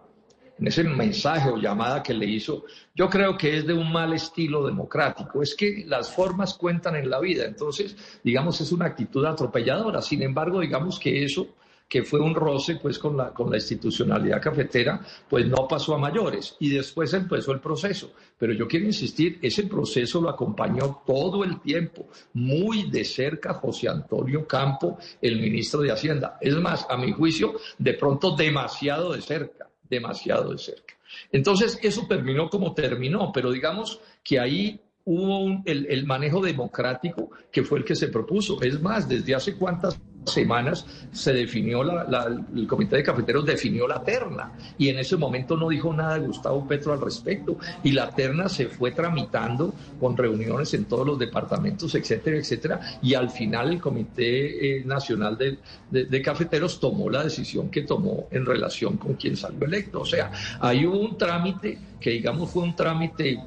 en 0.61 0.67
ese 0.67 0.85
mensaje 0.85 1.49
o 1.49 1.57
llamada 1.57 2.03
que 2.03 2.13
le 2.13 2.27
hizo, 2.27 2.65
yo 2.95 3.09
creo 3.09 3.37
que 3.37 3.57
es 3.57 3.67
de 3.67 3.73
un 3.73 3.91
mal 3.91 4.13
estilo 4.13 4.67
democrático. 4.67 5.43
Es 5.43 5.55
que 5.55 5.85
las 5.87 6.15
formas 6.15 6.55
cuentan 6.55 6.97
en 6.97 7.09
la 7.09 7.19
vida, 7.19 7.45
entonces, 7.47 7.97
digamos, 8.23 8.61
es 8.61 8.71
una 8.71 8.87
actitud 8.87 9.25
atropelladora. 9.25 10.03
Sin 10.03 10.23
embargo, 10.23 10.61
digamos 10.61 10.99
que 10.99 11.25
eso 11.25 11.49
que 11.89 12.05
fue 12.05 12.21
un 12.21 12.37
roce 12.37 12.77
pues 12.77 13.01
con 13.01 13.17
la, 13.17 13.35
con 13.35 13.51
la 13.51 13.57
institucionalidad 13.57 14.41
cafetera, 14.41 15.01
pues 15.29 15.49
no 15.49 15.67
pasó 15.67 15.97
a 15.97 15.99
mayores 15.99 16.55
y 16.61 16.69
después 16.69 17.13
empezó 17.15 17.51
el 17.51 17.59
proceso. 17.59 18.13
Pero 18.39 18.53
yo 18.53 18.69
quiero 18.69 18.87
insistir, 18.87 19.41
ese 19.43 19.65
proceso 19.65 20.21
lo 20.21 20.29
acompañó 20.29 21.03
todo 21.05 21.43
el 21.43 21.61
tiempo, 21.61 22.07
muy 22.35 22.89
de 22.89 23.05
cerca 23.05 23.55
José 23.55 23.89
Antonio 23.89 24.47
Campo, 24.47 24.99
el 25.21 25.41
ministro 25.41 25.81
de 25.81 25.91
Hacienda. 25.91 26.39
Es 26.41 26.55
más, 26.55 26.87
a 26.89 26.97
mi 26.97 27.11
juicio, 27.11 27.55
de 27.77 27.95
pronto 27.95 28.37
demasiado 28.37 29.13
de 29.13 29.21
cerca 29.21 29.70
demasiado 29.91 30.53
de 30.53 30.59
cerca. 30.59 30.95
Entonces, 31.33 31.79
eso 31.83 32.07
terminó 32.09 32.49
como 32.49 32.73
terminó, 32.73 33.33
pero 33.33 33.51
digamos 33.51 34.01
que 34.23 34.39
ahí 34.39 34.81
hubo 35.05 35.63
el, 35.65 36.07
manejo 36.07 36.41
democrático 36.41 37.31
que 37.51 37.63
fue 37.63 37.79
el 37.79 37.85
que 37.85 37.97
se 37.97 38.09
propuso. 38.09 38.61
Es 38.63 38.81
más, 38.81 39.09
desde 39.09 39.35
hace 39.35 39.55
cuántas 39.55 39.99
semanas 40.25 40.87
se 41.13 41.33
definió, 41.33 41.83
el 41.83 42.67
comité 42.67 42.97
de 42.97 43.03
cafeteros 43.03 43.47
definió 43.47 43.89
la 43.89 44.03
terna 44.03 44.53
y 44.77 44.89
en 44.89 44.99
ese 44.99 45.17
momento 45.17 45.57
no 45.57 45.71
dijo 45.71 45.93
nada 45.95 46.19
Gustavo 46.19 46.67
Petro 46.69 46.93
al 46.93 47.01
respecto 47.01 47.57
y 47.83 47.93
la 47.93 48.11
terna 48.11 48.49
se 48.49 48.67
fue 48.67 48.93
tramitando 48.93 49.75
con 49.99 50.17
reuniones 50.17 50.75
en 50.75 50.85
todos 50.85 51.07
los 51.07 51.19
departamentos, 51.19 51.95
etcétera, 51.95 52.37
etcétera 52.37 52.81
y 53.03 53.15
al 53.15 53.31
final 53.31 53.71
el 53.73 53.81
Comité 53.81 54.79
eh, 54.79 54.85
Nacional 54.85 55.39
de, 55.39 55.59
de, 55.91 56.23
Cafeteros 56.23 56.79
tomó 56.79 57.09
la 57.09 57.25
decisión 57.25 57.71
que 57.71 57.83
tomó 57.83 58.29
en 58.31 58.45
relación 58.45 58.99
con 58.99 59.15
quien 59.15 59.37
salió 59.37 59.65
electo. 59.65 60.03
O 60.03 60.05
sea, 60.05 60.31
hay 60.61 60.85
un 60.85 61.17
trámite 61.17 61.79
que 61.99 62.11
digamos 62.11 62.51
fue 62.51 62.63
un 62.63 62.77
trámite 62.77 63.41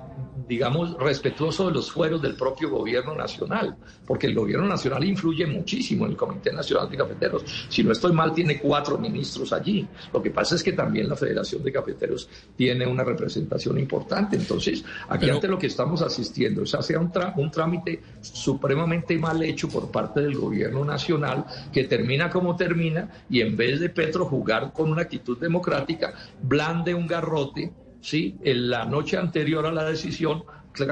digamos, 0.47 0.97
respetuoso 0.97 1.67
de 1.67 1.73
los 1.73 1.91
fueros 1.91 2.21
del 2.21 2.35
propio 2.35 2.69
gobierno 2.69 3.15
nacional, 3.15 3.75
porque 4.05 4.27
el 4.27 4.35
gobierno 4.35 4.67
nacional 4.67 5.03
influye 5.03 5.45
muchísimo 5.45 6.05
en 6.05 6.11
el 6.11 6.17
Comité 6.17 6.51
Nacional 6.51 6.89
de 6.89 6.97
Cafeteros. 6.97 7.43
Si 7.69 7.83
no 7.83 7.91
estoy 7.91 8.11
mal, 8.11 8.33
tiene 8.33 8.59
cuatro 8.59 8.97
ministros 8.97 9.53
allí. 9.53 9.87
Lo 10.11 10.21
que 10.21 10.31
pasa 10.31 10.55
es 10.55 10.63
que 10.63 10.73
también 10.73 11.07
la 11.09 11.15
Federación 11.15 11.63
de 11.63 11.71
Cafeteros 11.71 12.29
tiene 12.55 12.85
una 12.85 13.03
representación 13.03 13.77
importante. 13.79 14.35
Entonces, 14.35 14.83
aquí 15.09 15.29
ante 15.29 15.47
lo 15.47 15.57
que 15.57 15.67
estamos 15.67 16.01
asistiendo 16.01 16.63
es 16.63 16.73
hacia 16.73 16.99
un, 16.99 17.11
un 17.37 17.51
trámite 17.51 18.01
supremamente 18.21 19.17
mal 19.17 19.41
hecho 19.43 19.67
por 19.69 19.91
parte 19.91 20.21
del 20.21 20.35
gobierno 20.35 20.83
nacional 20.83 21.45
que 21.71 21.85
termina 21.85 22.29
como 22.29 22.55
termina 22.55 23.25
y 23.29 23.41
en 23.41 23.55
vez 23.55 23.79
de 23.79 23.89
Petro 23.89 24.25
jugar 24.25 24.73
con 24.73 24.91
una 24.91 25.03
actitud 25.03 25.37
democrática, 25.37 26.13
blande 26.41 26.93
un 26.93 27.07
garrote 27.07 27.71
¿sí? 28.03 28.35
En 28.43 28.69
la 28.69 28.85
noche 28.85 29.17
anterior 29.17 29.65
a 29.65 29.71
la 29.71 29.85
decisión, 29.85 30.43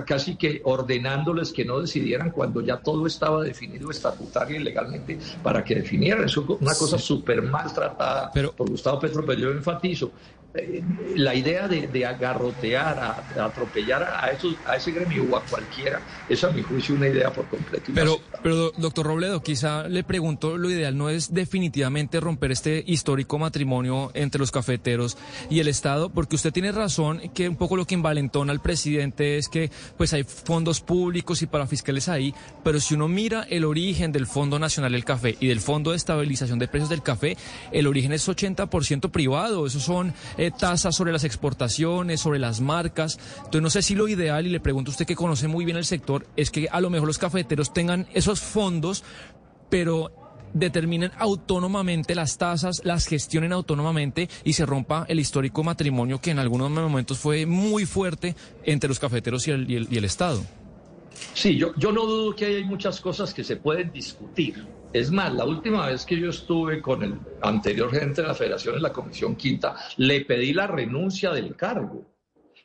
casi 0.06 0.36
que 0.36 0.62
ordenándoles 0.64 1.52
que 1.52 1.66
no 1.66 1.80
decidieran 1.80 2.32
cuando 2.32 2.62
ya 2.62 2.78
todo 2.78 3.08
estaba 3.08 3.44
definido 3.44 3.92
estatutaria 3.92 4.58
y 4.58 4.64
legalmente 4.64 5.18
para 5.44 5.64
que 5.64 5.76
definieran. 5.76 6.26
Es 6.26 6.38
una 6.38 6.76
cosa 6.76 6.98
súper 6.98 7.42
maltratada 7.42 8.32
por 8.32 8.70
Gustavo 8.70 9.00
Petro, 9.00 9.26
pero 9.26 9.40
yo 9.40 9.52
enfatizo, 9.52 10.12
eh, 10.54 10.84
la 11.16 11.34
idea 11.34 11.70
de, 11.70 12.06
agarrotear, 12.06 13.00
a, 13.00 13.46
atropellar 13.46 14.04
a, 14.04 14.32
esos, 14.32 14.56
a 14.66 14.76
ese 14.76 14.92
gremio 14.92 15.26
o 15.32 15.38
a 15.38 15.44
cualquiera, 15.46 16.02
es 16.28 16.44
a 16.44 16.52
mi 16.52 16.62
juicio 16.62 16.96
una 16.96 17.08
idea 17.08 17.32
por 17.32 17.48
completo. 17.48 17.92
Pero, 17.96 18.20
pero, 18.44 18.72
doctor 18.72 19.06
Robledo, 19.06 19.42
quizá 19.42 19.88
le 19.88 20.04
pregunto, 20.04 20.58
lo 20.58 20.70
ideal 20.70 20.98
no 20.98 21.10
es 21.10 21.34
definitivamente 21.34 22.20
romper 22.20 22.52
este 22.52 22.84
histórico 22.86 23.40
matrimonio 23.40 24.12
entre 24.14 24.40
los 24.40 24.52
cafeteros 24.52 25.18
y 25.50 25.62
el 25.62 25.70
Estado, 25.70 26.10
porque 26.10 26.36
usted 26.36 26.52
tiene 26.52 26.74
razón 26.74 27.22
que 27.34 27.48
un 27.48 27.56
poco 27.56 27.78
lo 27.78 27.86
que 27.86 27.96
envalentona 27.96 28.52
al 28.52 28.62
presidente 28.62 29.38
es 29.38 29.48
que 29.48 29.71
pues 29.98 30.14
hay 30.14 30.24
fondos 30.24 30.82
públicos 30.82 31.42
y 31.42 31.48
para 31.48 31.68
fiscales 31.68 32.10
ahí, 32.10 32.34
pero 32.64 32.80
si 32.80 32.96
uno 32.96 33.08
mira 33.08 33.44
el 33.50 33.66
origen 33.66 34.12
del 34.12 34.28
Fondo 34.28 34.60
Nacional 34.60 34.92
del 34.92 35.06
Café 35.06 35.38
y 35.40 35.48
del 35.48 35.60
Fondo 35.62 35.92
de 35.92 35.98
Estabilización 35.98 36.60
de 36.60 36.68
Precios 36.68 36.90
del 36.90 37.04
Café, 37.04 37.38
el 37.72 37.88
origen 37.88 38.14
es 38.14 38.28
80% 38.28 39.12
privado, 39.12 39.66
esos 39.66 39.84
son 39.84 40.14
eh, 40.38 40.52
tasas 40.52 40.96
sobre 40.96 41.12
las 41.12 41.24
exportaciones, 41.24 42.22
sobre 42.22 42.40
las 42.40 42.62
marcas. 42.62 43.20
Entonces 43.38 43.62
no 43.62 43.70
sé 43.70 43.82
si 43.82 43.96
lo 43.96 44.08
ideal, 44.08 44.46
y 44.46 44.50
le 44.50 44.60
pregunto 44.60 44.92
a 44.92 44.94
usted 44.94 45.06
que 45.06 45.16
conoce 45.16 45.48
muy 45.48 45.66
bien 45.66 45.78
el 45.78 45.86
sector, 45.86 46.28
es 46.36 46.52
que 46.52 46.68
a 46.72 46.82
lo 46.82 46.90
mejor 46.90 47.08
los 47.08 47.18
cafeteros 47.18 47.74
tengan 47.74 48.08
esos 48.14 48.42
fondos, 48.42 49.04
pero 49.70 50.21
determinen 50.54 51.12
autónomamente 51.18 52.16
las 52.16 52.38
tasas, 52.38 52.82
las 52.84 53.08
gestionen 53.08 53.54
autónomamente 53.54 54.30
y 54.44 54.54
se 54.54 54.66
rompa 54.66 55.06
el 55.08 55.20
histórico 55.20 55.64
matrimonio 55.64 56.20
que 56.20 56.32
en 56.32 56.40
algunos 56.40 56.70
momentos 56.70 57.18
fue 57.18 57.46
muy 57.46 57.86
fuerte 57.86 58.36
entre 58.64 58.88
los 58.88 59.00
cafeteros 59.00 59.48
y 59.48 59.52
el, 59.52 60.06
Estado. 60.06 60.42
Sí, 61.34 61.56
yo, 61.56 61.74
yo 61.78 61.92
no 61.92 62.06
dudo 62.06 62.36
que 62.36 62.46
hay 62.46 62.64
muchas 62.64 63.00
cosas 63.00 63.34
que 63.34 63.44
se 63.44 63.56
pueden 63.56 63.92
discutir 63.92 64.66
es 64.94 65.10
más, 65.10 65.34
la 65.34 65.46
última 65.46 65.88
vez 65.88 66.06
que 66.06 66.20
yo 66.20 66.30
estuve 66.30 66.82
con 66.82 67.02
el 67.02 67.16
anterior 67.42 67.90
gerente 67.92 68.22
de 68.22 68.28
la 68.28 68.34
federación 68.34 68.76
en 68.76 68.82
la 68.82 68.92
Comisión 68.92 69.36
Quinta, 69.36 69.76
le 69.98 70.26
pedí 70.26 70.52
la 70.52 70.68
renuncia 70.68 71.32
del 71.32 71.56
cargo. 71.56 72.12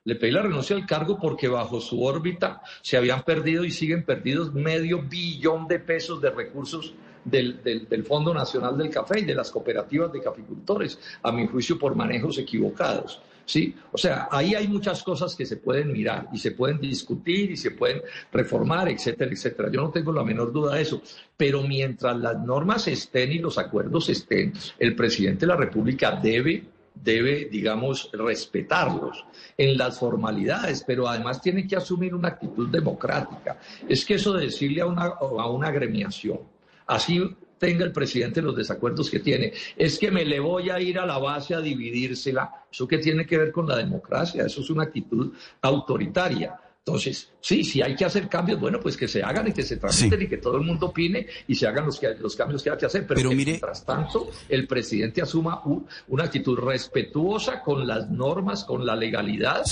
Le 0.03 0.17
pedí 0.17 0.33
la 0.33 0.43
renuncia 0.43 0.75
del 0.75 0.87
cargo 0.87 1.19
porque 1.21 1.47
bajo 1.47 1.81
su 1.81 2.03
órbita 2.03 2.63
se 2.83 2.97
habían 2.97 3.23
perdido 3.23 3.65
y 3.65 3.71
siguen 3.71 4.05
perdidos 4.05 4.53
medio 4.53 5.03
billón 5.03 5.69
de 5.69 5.79
pesos 5.79 6.21
de 6.21 6.31
recursos 6.31 6.95
del, 7.27 7.61
del, 7.63 8.05
Fondo 8.05 8.33
Nacional 8.33 8.79
del 8.79 8.89
Café 8.89 9.21
y 9.21 9.25
de 9.25 9.35
las 9.35 9.51
cooperativas 9.51 10.13
de 10.13 10.21
caficultores, 10.21 10.99
a 11.23 11.33
mi 11.33 11.47
juicio 11.47 11.79
por 11.79 11.95
manejos 11.95 12.39
equivocados. 12.39 13.21
¿sí? 13.45 13.75
O 13.93 13.99
sea, 13.99 14.29
ahí 14.31 14.55
hay 14.55 14.69
muchas 14.69 15.03
cosas 15.03 15.35
que 15.35 15.45
se 15.45 15.57
pueden 15.57 15.93
mirar 15.93 16.29
y 16.33 16.39
se 16.39 16.53
pueden 16.53 16.79
discutir 16.79 17.51
y 17.51 17.57
se 17.57 17.73
pueden 17.73 18.03
reformar, 18.33 18.89
etcétera, 18.89 19.31
etcétera. 19.31 19.71
Yo 19.71 19.83
no 19.83 19.91
tengo 19.91 20.13
la 20.13 20.23
menor 20.23 20.53
duda 20.53 20.77
de 20.77 20.83
eso. 20.83 21.03
Pero 21.37 21.63
mientras 21.63 22.17
las 22.17 22.39
normas 22.41 22.87
estén 22.89 23.33
y 23.33 23.39
los 23.39 23.59
acuerdos 23.59 24.09
estén, 24.09 24.53
el 24.79 24.95
presidente 24.95 25.41
de 25.41 25.47
la 25.49 25.57
República 25.57 26.13
debe 26.13 26.77
debe, 27.03 27.49
digamos, 27.51 28.11
respetarlos 28.13 29.25
en 29.57 29.77
las 29.77 29.99
formalidades, 29.99 30.83
pero 30.87 31.07
además 31.07 31.41
tiene 31.43 31.67
que 31.67 31.77
asumir 31.77 32.15
una 32.15 32.29
actitud 32.29 32.69
democrática. 32.69 33.59
Es 33.87 34.05
que 34.05 34.15
eso 34.15 34.33
de 34.33 34.47
decirle 34.47 34.81
a 34.81 34.87
una, 34.87 35.05
a 35.05 35.51
una 35.51 35.69
agremiación, 35.69 36.41
así 36.87 37.37
tenga 37.59 37.85
el 37.85 37.93
presidente 37.93 38.43
los 38.43 38.57
desacuerdos 38.57 39.11
que 39.11 39.21
tiene, 39.21 39.53
es 39.77 39.99
que 39.99 40.11
me 40.11 40.25
le 40.25 40.41
voy 40.41 40.71
a 40.71 40.81
ir 40.81 40.99
a 40.99 41.07
la 41.07 41.19
base 41.19 41.55
a 41.55 41.61
dividírsela, 41.61 42.67
eso 42.71 42.87
que 42.87 42.99
tiene 42.99 43.27
que 43.27 43.39
ver 43.39 43.53
con 43.53 43.67
la 43.67 43.77
democracia, 43.77 44.45
eso 44.45 44.61
es 44.61 44.71
una 44.71 44.85
actitud 44.85 45.33
autoritaria. 45.63 46.59
Entonces, 46.87 47.33
sí, 47.41 47.65
si 47.65 47.83
hay 47.83 47.97
que 47.97 48.05
hacer 48.05 48.29
cambios, 48.29 48.61
bueno, 48.61 48.79
pues 48.79 48.97
que 48.97 49.09
se 49.09 49.21
hagan 49.21 49.49
y 49.49 49.53
que 49.53 49.65
se 49.65 49.77
tramiten 49.77 50.23
y 50.23 50.29
que 50.29 50.37
todo 50.37 50.59
el 50.59 50.63
mundo 50.63 50.87
opine 50.87 51.27
y 51.49 51.57
se 51.57 51.67
hagan 51.67 51.85
los, 51.85 52.01
los 52.21 52.37
cambios 52.37 52.63
que 52.63 52.71
hay 52.71 52.79
que 52.79 52.87
hacer. 52.87 53.05
Pero, 53.09 53.33
mientras 53.33 53.85
tanto, 53.85 54.31
el 54.49 54.69
presidente 54.69 55.21
asuma 55.21 55.63
una 56.07 56.25
actitud 56.25 56.57
respetuosa 56.57 57.61
con 57.61 57.89
las 57.89 58.09
normas, 58.09 58.63
con 58.63 58.87
la 58.87 58.95
legalidad 58.95 59.65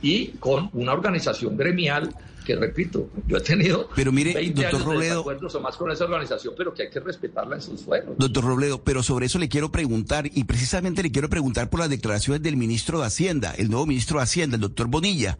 y 0.00 0.28
con 0.28 0.70
una 0.72 0.94
organización 0.94 1.58
gremial 1.58 2.08
que 2.42 2.56
repito, 2.56 3.08
yo 3.26 3.36
he 3.36 3.40
tenido 3.40 3.88
pero 3.94 4.12
mire, 4.12 4.34
20 4.34 4.62
doctor 4.62 4.80
años 4.80 4.84
Robledo, 4.84 5.24
de 5.24 5.46
o 5.46 5.60
más 5.60 5.76
con 5.76 5.90
esa 5.90 6.04
organización, 6.04 6.54
pero 6.56 6.74
que 6.74 6.82
hay 6.82 6.90
que 6.90 7.00
respetarla 7.00 7.56
en 7.56 7.62
sus 7.62 7.80
suelos. 7.80 8.16
Doctor 8.18 8.44
Robledo, 8.44 8.82
pero 8.82 9.02
sobre 9.02 9.26
eso 9.26 9.38
le 9.38 9.48
quiero 9.48 9.70
preguntar, 9.70 10.28
y 10.32 10.44
precisamente 10.44 11.02
le 11.02 11.12
quiero 11.12 11.28
preguntar 11.28 11.70
por 11.70 11.80
las 11.80 11.90
declaraciones 11.90 12.42
del 12.42 12.56
ministro 12.56 13.00
de 13.00 13.06
Hacienda, 13.06 13.54
el 13.56 13.70
nuevo 13.70 13.86
ministro 13.86 14.18
de 14.18 14.24
Hacienda, 14.24 14.56
el 14.56 14.62
doctor 14.62 14.88
Bonilla. 14.88 15.38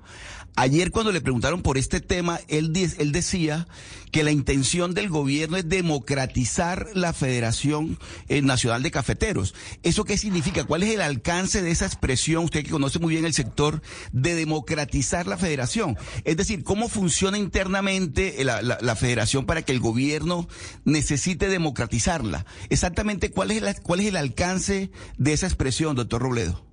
Ayer 0.54 0.90
cuando 0.90 1.12
le 1.12 1.22
preguntaron 1.22 1.62
por 1.62 1.78
este 1.78 2.00
tema, 2.00 2.38
él, 2.48 2.72
él 2.98 3.12
decía 3.12 3.66
que 4.10 4.22
la 4.22 4.32
intención 4.32 4.92
del 4.92 5.08
gobierno 5.08 5.56
es 5.56 5.66
democratizar 5.66 6.90
la 6.92 7.14
Federación 7.14 7.98
eh, 8.28 8.42
Nacional 8.42 8.82
de 8.82 8.90
Cafeteros. 8.90 9.54
¿Eso 9.82 10.04
qué 10.04 10.18
significa? 10.18 10.64
¿Cuál 10.64 10.82
es 10.82 10.90
el 10.90 11.00
alcance 11.00 11.62
de 11.62 11.70
esa 11.70 11.86
expresión, 11.86 12.44
usted 12.44 12.64
que 12.64 12.70
conoce 12.70 12.98
muy 12.98 13.14
bien 13.14 13.24
el 13.24 13.32
sector, 13.32 13.80
de 14.12 14.34
democratizar 14.34 15.26
la 15.26 15.38
federación? 15.38 15.96
Es 16.24 16.36
decir, 16.36 16.64
¿cómo 16.64 16.90
funciona 16.90 17.38
internamente 17.38 18.44
la, 18.44 18.96
federación 18.96 19.46
para 19.46 19.62
que 19.62 19.72
el 19.72 19.80
gobierno 19.80 20.46
necesite 20.84 21.48
democratizarla? 21.48 22.44
Exactamente, 22.68 23.30
¿cuál 23.30 23.50
es, 23.50 23.80
¿cuál 23.80 24.00
es 24.00 24.06
el 24.06 24.16
alcance 24.16 24.90
de 25.16 25.32
esa 25.32 25.46
expresión, 25.46 25.96
doctor 25.96 26.20
Robledo? 26.20 26.71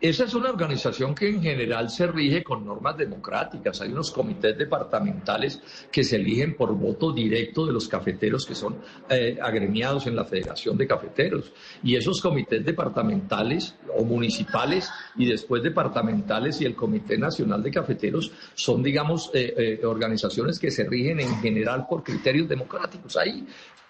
Esa 0.00 0.24
es 0.24 0.34
una 0.34 0.50
organización 0.50 1.12
que 1.12 1.28
en 1.28 1.42
general 1.42 1.90
se 1.90 2.06
rige 2.06 2.44
con 2.44 2.64
normas 2.64 2.96
democráticas. 2.96 3.80
Hay 3.80 3.90
unos 3.90 4.12
comités 4.12 4.56
departamentales 4.56 5.60
que 5.90 6.04
se 6.04 6.16
eligen 6.16 6.54
por 6.54 6.72
voto 6.72 7.10
directo 7.10 7.66
de 7.66 7.72
los 7.72 7.88
cafeteros 7.88 8.46
que 8.46 8.54
son 8.54 8.76
eh, 9.10 9.36
agremiados 9.42 10.06
en 10.06 10.14
la 10.14 10.24
Federación 10.24 10.76
de 10.78 10.86
Cafeteros. 10.86 11.52
Y 11.82 11.96
esos 11.96 12.20
comités 12.20 12.64
departamentales 12.64 13.74
o 13.96 14.04
municipales 14.04 14.88
y 15.16 15.26
después 15.26 15.64
departamentales 15.64 16.60
y 16.60 16.64
el 16.64 16.76
Comité 16.76 17.18
Nacional 17.18 17.60
de 17.60 17.72
Cafeteros 17.72 18.30
son, 18.54 18.84
digamos, 18.84 19.32
eh, 19.34 19.80
eh, 19.82 19.84
organizaciones 19.84 20.60
que 20.60 20.70
se 20.70 20.84
rigen 20.84 21.18
en 21.18 21.40
general 21.40 21.86
por 21.90 22.04
criterios 22.04 22.48
democráticos. 22.48 23.16
Ahí 23.16 23.44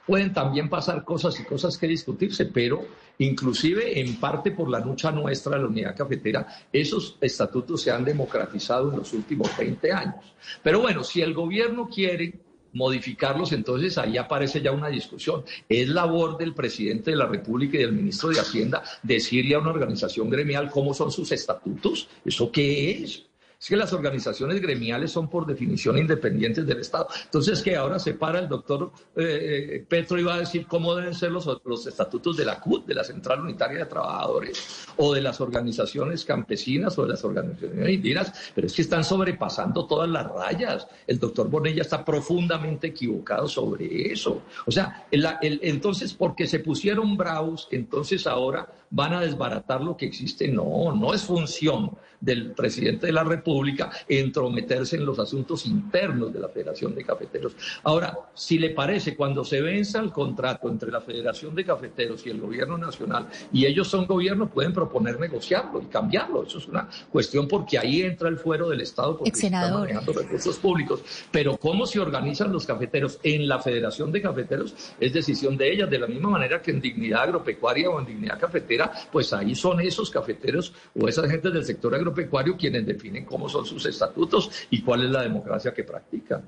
pueden 0.09 0.33
también 0.33 0.71
pasar 0.71 1.05
cosas 1.05 1.38
y 1.38 1.45
cosas 1.45 1.77
que 1.77 1.87
discutirse, 1.87 2.47
pero 2.47 2.83
inclusive 3.19 4.00
en 4.00 4.19
parte 4.19 4.53
por 4.53 4.71
la 4.71 4.81
lucha 4.81 5.12
nuestra 5.12 5.57
de 5.57 5.62
la 5.62 5.69
unidad 5.69 5.95
cafetera, 5.95 6.47
esos 6.73 7.19
estatutos 7.21 7.83
se 7.83 7.91
han 7.91 8.07
democratizado 8.07 8.91
en 8.91 8.97
los 8.97 9.12
últimos 9.12 9.55
20 9.59 9.93
años. 9.93 10.35
Pero 10.62 10.81
bueno, 10.81 11.05
si 11.05 11.21
el 11.21 11.35
gobierno 11.35 11.91
quiere 11.95 12.33
modificarlos, 12.73 13.53
entonces 13.53 13.99
ahí 13.99 14.17
aparece 14.17 14.62
ya 14.62 14.73
una 14.73 14.88
discusión. 14.88 15.45
Es 15.69 15.91
labor 15.91 16.38
del 16.38 16.55
presidente 16.55 17.11
de 17.11 17.19
la 17.19 17.27
República 17.27 17.77
y 17.77 17.81
del 17.81 17.93
ministro 17.93 18.31
de 18.31 18.41
Hacienda 18.41 18.83
decirle 19.03 19.57
a 19.57 19.59
una 19.59 19.73
organización 19.73 20.31
gremial 20.31 20.71
cómo 20.71 20.95
son 20.95 21.12
sus 21.12 21.31
estatutos. 21.33 22.09
¿Eso 22.25 22.50
qué 22.50 23.03
es? 23.03 23.28
Es 23.61 23.69
que 23.69 23.77
las 23.77 23.93
organizaciones 23.93 24.61
gremiales 24.61 25.11
son 25.11 25.29
por 25.29 25.45
definición 25.45 25.99
independientes 25.99 26.65
del 26.65 26.79
Estado. 26.79 27.09
Entonces, 27.25 27.61
que 27.61 27.75
ahora 27.75 27.99
se 27.99 28.15
para 28.15 28.38
el 28.38 28.49
doctor 28.49 28.93
eh, 29.17 29.73
eh, 29.73 29.87
Petro 29.88 30.17
y 30.17 30.23
va 30.23 30.35
a 30.35 30.38
decir 30.38 30.67
cómo 30.69 30.95
deben 30.95 31.12
ser 31.12 31.33
los, 31.33 31.49
estatutos 31.87 32.37
de 32.37 32.45
la 32.45 32.61
CUT, 32.61 32.87
de 32.87 32.95
la 32.95 33.03
Central 33.03 33.41
Unitaria 33.41 33.79
de 33.79 33.87
Trabajadores, 33.87 34.87
o 34.97 35.12
de 35.12 35.23
las 35.23 35.41
organizaciones 35.41 36.25
campesinas 36.25 36.97
o 36.99 37.03
de 37.03 37.09
las 37.09 37.25
organizaciones 37.25 37.88
indígenas, 37.91 38.53
pero 38.55 38.69
es 38.69 38.75
que 38.75 38.83
están 38.83 39.03
sobrepasando 39.03 39.87
todas 39.87 40.09
las 40.09 40.31
rayas. 40.31 40.87
El 41.09 41.19
doctor 41.19 41.50
Bonella 41.50 41.83
está 41.83 42.05
profundamente 42.05 42.87
equivocado 42.87 43.49
sobre 43.49 44.12
eso. 44.12 44.43
O 44.67 44.71
sea, 44.71 45.09
entonces, 45.11 46.15
porque 46.15 46.47
se 46.47 46.61
pusieron 46.61 47.17
bravos, 47.17 47.67
entonces 47.73 48.25
ahora 48.29 48.73
van 48.91 49.15
a 49.15 49.21
desbaratar 49.21 49.81
lo 49.81 49.97
que 49.97 50.07
existe. 50.07 50.47
No, 50.47 50.95
no 50.95 51.12
es 51.12 51.23
función 51.23 51.91
del 52.21 52.53
presidente 52.53 53.07
de 53.07 53.13
la 53.13 53.25
República 53.25 53.91
entrometerse 54.09 54.97
en 54.97 55.07
los 55.07 55.19
asuntos 55.19 55.67
internos 55.67 56.33
de 56.33 56.41
la 56.41 56.49
Federación 56.49 56.95
de 56.95 57.05
Cafeteros. 57.05 57.55
Ahora, 57.85 58.19
si 58.35 58.59
le 58.59 58.71
parece, 58.71 59.17
cuando 59.17 59.45
se 59.45 59.61
venza 59.61 60.01
el 60.01 60.11
contrato 60.11 60.69
entre 60.69 60.91
la 60.91 61.01
Federación 61.01 61.55
de 61.55 61.65
Cafeteros 61.65 62.27
y 62.27 62.31
el 62.31 62.41
Gobierno 62.41 62.77
Nacional, 62.77 63.29
y 63.53 63.67
ellos 63.67 63.89
son 63.89 64.07
gobierno, 64.07 64.49
pueden 64.49 64.73
proponer 64.73 65.21
negociarlo 65.21 65.81
y 65.83 65.87
cambiarlo. 65.87 66.45
Eso 66.45 66.59
es 66.59 66.67
una 66.67 66.89
cuestión 67.11 67.47
porque 67.47 67.79
ahí 67.79 68.03
entra 68.03 68.29
el 68.29 68.39
fuero 68.39 68.69
del 68.69 68.81
Estado 68.81 69.19
porque 69.19 69.31
están 69.31 69.73
manejando 69.73 70.13
recursos 70.13 70.57
públicos. 70.59 71.03
Pero 71.31 71.57
cómo 71.57 71.87
se 71.87 72.01
organizan 72.01 72.53
los 72.53 72.67
cafeteros 72.67 73.19
en 73.23 73.47
la 73.49 73.59
Federación 73.61 74.11
de 74.13 74.23
Cafeteros 74.23 74.75
es 74.99 75.13
decisión 75.13 75.57
de 75.57 75.73
ellas, 75.73 75.91
de 75.91 75.99
la 75.99 76.07
misma 76.07 76.31
manera 76.31 76.61
que 76.61 76.71
en 76.71 76.81
dignidad 76.81 77.23
agropecuaria 77.25 77.91
o 77.91 78.01
en 78.01 78.07
dignidad 78.07 78.39
cafetera, 78.39 78.91
pues 79.13 79.33
ahí 79.33 79.55
son 79.55 79.81
esos 79.81 80.11
cafeteros 80.11 80.73
o 80.99 81.09
esas 81.09 81.31
gentes 81.31 81.53
del 81.53 81.65
sector 81.65 81.95
agropecuario 81.95 82.08
agropecuario 82.09 82.57
quienes 82.57 82.87
definen 82.87 83.25
cómo 83.25 83.49
son 83.49 83.65
sus 83.65 83.85
estatutos 83.87 84.50
y 84.71 84.83
cuál 84.83 85.05
es 85.05 85.11
la 85.11 85.23
democracia 85.23 85.73
que 85.73 85.85
practican. 85.85 86.43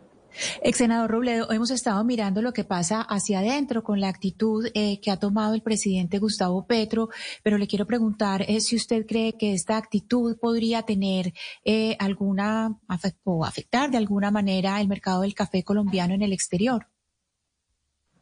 Ex 0.63 0.79
senador 0.79 1.11
Robledo, 1.11 1.51
hemos 1.51 1.71
estado 1.71 2.05
mirando 2.05 2.41
lo 2.41 2.53
que 2.53 2.63
pasa 2.63 3.03
hacia 3.03 3.41
adentro 3.41 3.83
con 3.83 4.01
la 4.01 4.09
actitud 4.09 4.69
eh, 4.75 5.01
que 5.01 5.11
ha 5.11 5.19
tomado 5.19 5.55
el 5.55 5.63
presidente 5.63 6.19
Gustavo 6.19 6.67
Petro, 6.67 7.09
pero 7.43 7.59
le 7.59 7.67
quiero 7.67 7.85
preguntar 7.85 8.43
eh, 8.43 8.61
si 8.61 8.77
usted 8.77 9.07
cree 9.07 9.37
que 9.37 9.53
esta 9.55 9.77
actitud 9.77 10.39
podría 10.39 10.83
tener 10.83 11.33
eh, 11.65 11.97
alguna 11.99 12.79
o 13.25 13.45
afectar 13.45 13.91
de 13.91 13.99
alguna 13.99 14.31
manera 14.31 14.81
el 14.81 14.87
mercado 14.87 15.23
del 15.23 15.35
café 15.35 15.65
colombiano 15.65 16.15
en 16.15 16.23
el 16.23 16.33
exterior. 16.33 16.87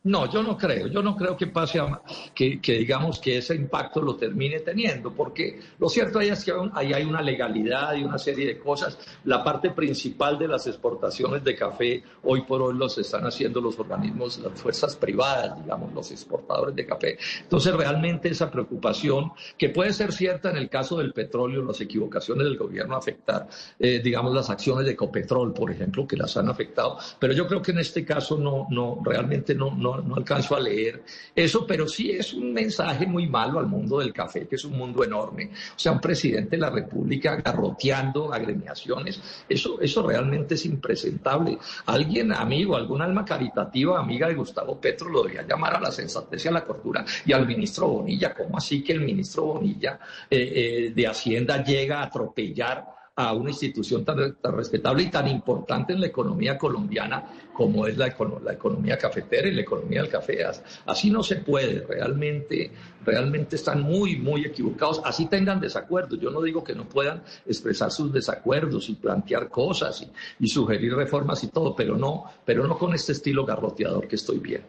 No, 0.05 0.31
yo 0.31 0.45
no 0.45 0.57
creo, 0.57 0.87
yo 0.87 1.03
no 1.03 1.17
creo 1.17 1.37
que 1.37 1.49
pase 1.49 1.81
a, 1.81 2.01
que, 2.33 2.61
digamos 2.63 3.19
que 3.19 3.39
ese 3.39 3.57
impacto 3.57 4.01
lo 4.01 4.15
termine 4.15 4.61
teniendo, 4.61 5.13
porque 5.13 5.59
lo 5.79 5.89
cierto 5.89 6.21
es 6.21 6.45
que 6.45 6.53
ahí 6.73 6.93
hay 6.93 7.03
una 7.03 7.21
legalidad 7.21 7.97
y 7.97 8.05
una 8.05 8.17
serie 8.17 8.47
de 8.47 8.59
cosas. 8.59 8.97
La 9.25 9.43
parte 9.43 9.71
principal 9.71 10.39
de 10.39 10.47
las 10.47 10.69
exportaciones 10.69 11.43
de 11.43 11.57
café 11.57 12.05
hoy 12.23 12.43
por 12.43 12.63
hoy 12.63 12.75
los 12.77 12.97
están 12.97 13.27
haciendo 13.27 13.61
los 13.61 13.77
organismos, 13.79 14.39
las 14.39 14.61
fuerzas 14.61 14.95
privadas, 14.95 15.61
digamos, 15.61 15.93
los 15.93 16.13
exportadores 16.13 16.77
de 16.77 16.87
café. 16.87 17.19
Entonces 17.43 17.75
realmente 17.75 18.29
esa 18.29 18.53
preocupación, 18.53 19.33
que 19.59 19.71
puede 19.71 19.93
ser 19.93 20.13
cierta 20.13 20.51
en 20.51 20.59
el 20.59 20.69
caso 20.69 20.99
del 20.99 21.13
petróleo, 21.13 21.65
las 21.65 21.81
equivocaciones 21.81 22.45
del 22.45 22.57
gobierno 22.57 22.95
afectar, 22.97 23.49
eh, 23.81 24.01
digamos, 24.03 24.33
las 24.33 24.49
acciones 24.49 24.87
de 24.87 24.95
Copetrol, 24.95 25.53
por 25.53 25.73
ejemplo, 25.73 26.07
que 26.07 26.17
las 26.17 26.37
han 26.37 26.49
afectado, 26.49 26.99
pero 27.19 27.33
yo 27.33 27.49
creo 27.49 27.61
que 27.61 27.73
en 27.73 27.79
este 27.79 28.05
caso 28.05 28.39
no, 28.39 28.69
no, 28.71 29.01
realmente 29.05 29.57
no 29.57 29.88
no, 29.97 30.17
alcanzo 30.17 30.57
a 30.57 30.61
leer 30.61 31.03
eso, 31.35 31.67
pero 31.67 31.89
sí 31.89 32.11
es 32.11 32.35
un 32.35 32.53
mensaje 32.53 33.07
muy 33.07 33.27
malo 33.27 33.59
al 33.59 33.67
mundo 33.67 33.99
del 33.99 34.13
café, 34.13 34.47
que 34.47 34.57
es 34.57 34.65
un 34.65 34.77
mundo 34.77 35.05
enorme. 35.05 35.51
O 35.77 35.79
sea, 35.79 35.93
un 35.93 36.01
presidente 36.01 36.57
de 36.57 36.59
la 36.59 36.71
República 36.71 37.37
garroteando 37.37 38.33
agremiaciones, 38.33 39.21
eso, 39.49 39.81
eso 39.81 40.07
realmente 40.07 40.55
es 40.55 40.67
impresentable. 40.67 41.59
Alguien, 41.87 42.33
amigo, 42.33 42.77
algún 42.77 43.03
alma 43.03 43.25
caritativa, 43.25 43.99
amiga 43.99 44.29
de 44.29 44.35
Gustavo 44.35 44.81
Petro, 44.81 45.09
lo 45.09 45.23
debería 45.23 45.47
llamar 45.47 45.77
a 45.77 45.81
la 45.81 45.91
sensatez 45.91 46.45
y 46.45 46.49
a 46.49 46.53
la 46.53 46.65
cordura 46.65 47.05
y 47.25 47.33
al 47.33 47.47
ministro 47.47 47.89
Bonilla. 47.89 48.35
¿Cómo 48.35 48.59
así 48.59 48.83
que 48.83 48.93
el 48.93 49.01
ministro 49.01 49.45
Bonilla 49.45 49.99
eh, 50.31 50.53
eh, 50.55 50.93
de 50.95 51.07
Hacienda 51.07 51.63
llega 51.63 52.01
a 52.01 52.05
atropellar 52.05 52.98
a 53.19 53.33
una 53.33 53.51
institución 53.51 54.05
tan, 54.05 54.37
respetable 54.45 55.03
y 55.03 55.11
tan 55.11 55.27
importante 55.27 55.93
en 55.93 56.01
la 56.01 56.07
economía 56.07 56.57
colombiana 56.57 57.49
como 57.53 57.85
es 57.89 57.99
la, 57.99 58.15
la, 58.45 58.53
economía 58.53 58.97
cafetera 58.97 59.49
y 59.49 59.55
la 59.55 59.63
economía 59.63 60.03
del 60.03 60.09
café. 60.09 60.45
Así 60.87 61.11
no 61.11 61.25
se 61.25 61.37
puede, 61.37 61.85
realmente, 61.85 62.71
realmente 63.05 63.57
están 63.57 63.83
muy, 63.83 64.15
muy 64.15 64.45
equivocados. 64.45 65.03
Así 65.05 65.27
tengan 65.27 65.59
desacuerdos. 65.59 66.21
Yo 66.21 66.31
no 66.31 66.41
digo 66.43 66.63
que 66.63 66.77
no 66.77 66.89
puedan 66.89 67.25
expresar 67.45 67.91
sus 67.91 68.13
desacuerdos 68.13 68.89
y 68.89 68.95
plantear 68.95 69.49
cosas 69.49 70.01
y, 70.01 70.45
y 70.45 70.47
sugerir 70.47 70.95
reformas 70.95 71.43
y 71.43 71.49
todo, 71.49 71.75
pero 71.75 71.97
no, 71.97 72.27
pero 72.45 72.69
no 72.69 72.79
con 72.79 72.95
este 72.95 73.11
estilo 73.11 73.45
garroteador 73.45 74.07
que 74.07 74.15
estoy 74.15 74.39
viendo. 74.39 74.69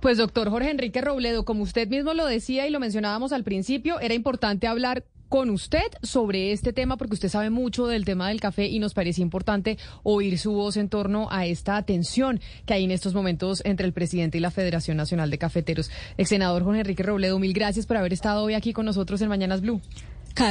Pues 0.00 0.16
doctor 0.16 0.48
Jorge 0.48 0.70
Enrique 0.70 1.02
Robledo, 1.02 1.44
como 1.44 1.62
usted 1.62 1.88
mismo 1.88 2.14
lo 2.14 2.24
decía 2.24 2.66
y 2.66 2.70
lo 2.70 2.80
mencionábamos 2.80 3.34
al 3.34 3.44
principio, 3.44 4.00
era 4.00 4.14
importante 4.14 4.66
hablar 4.66 5.04
con 5.28 5.50
usted 5.50 5.86
sobre 6.02 6.52
este 6.52 6.72
tema 6.72 6.96
porque 6.96 7.14
usted 7.14 7.28
sabe 7.28 7.50
mucho 7.50 7.86
del 7.86 8.04
tema 8.04 8.28
del 8.28 8.40
café 8.40 8.66
y 8.66 8.78
nos 8.78 8.94
parecía 8.94 9.22
importante 9.22 9.78
oír 10.02 10.38
su 10.38 10.52
voz 10.52 10.76
en 10.76 10.88
torno 10.88 11.28
a 11.30 11.46
esta 11.46 11.82
tensión 11.82 12.40
que 12.66 12.74
hay 12.74 12.84
en 12.84 12.90
estos 12.90 13.14
momentos 13.14 13.62
entre 13.64 13.86
el 13.86 13.92
presidente 13.92 14.38
y 14.38 14.40
la 14.40 14.50
Federación 14.50 14.96
Nacional 14.96 15.30
de 15.30 15.38
Cafeteros. 15.38 15.90
Ex 16.18 16.28
senador 16.28 16.62
Juan 16.62 16.76
Enrique 16.76 17.02
Robledo, 17.02 17.38
mil 17.38 17.52
gracias 17.52 17.86
por 17.86 17.96
haber 17.96 18.12
estado 18.12 18.42
hoy 18.42 18.54
aquí 18.54 18.72
con 18.72 18.86
nosotros 18.86 19.20
en 19.22 19.28
Mañanas 19.28 19.60
Blue. 19.60 19.80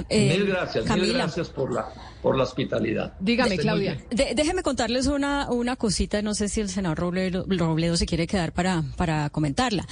Eh, 0.10 0.38
mil 0.38 0.48
gracias, 0.48 0.86
mil 0.96 1.13
gracias 1.13 1.50
por 1.50 1.74
la, 1.74 1.89
por 2.22 2.38
la 2.38 2.44
hospitalidad. 2.44 3.13
Dígame, 3.20 3.58
Claudia. 3.58 3.98
déjeme 4.12 4.63
contarles 4.63 5.08
una, 5.08 5.51
una 5.51 5.75
cosita, 5.75 6.22
no 6.22 6.34
sé 6.34 6.48
si 6.48 6.62
el 6.62 6.70
senador 6.70 7.00
Robledo, 7.00 7.46
Robledo 7.48 7.98
se 7.98 8.06
quiere 8.06 8.25
quedar 8.25 8.53
para, 8.53 8.84
para 8.96 9.30
comentarla. 9.30 9.86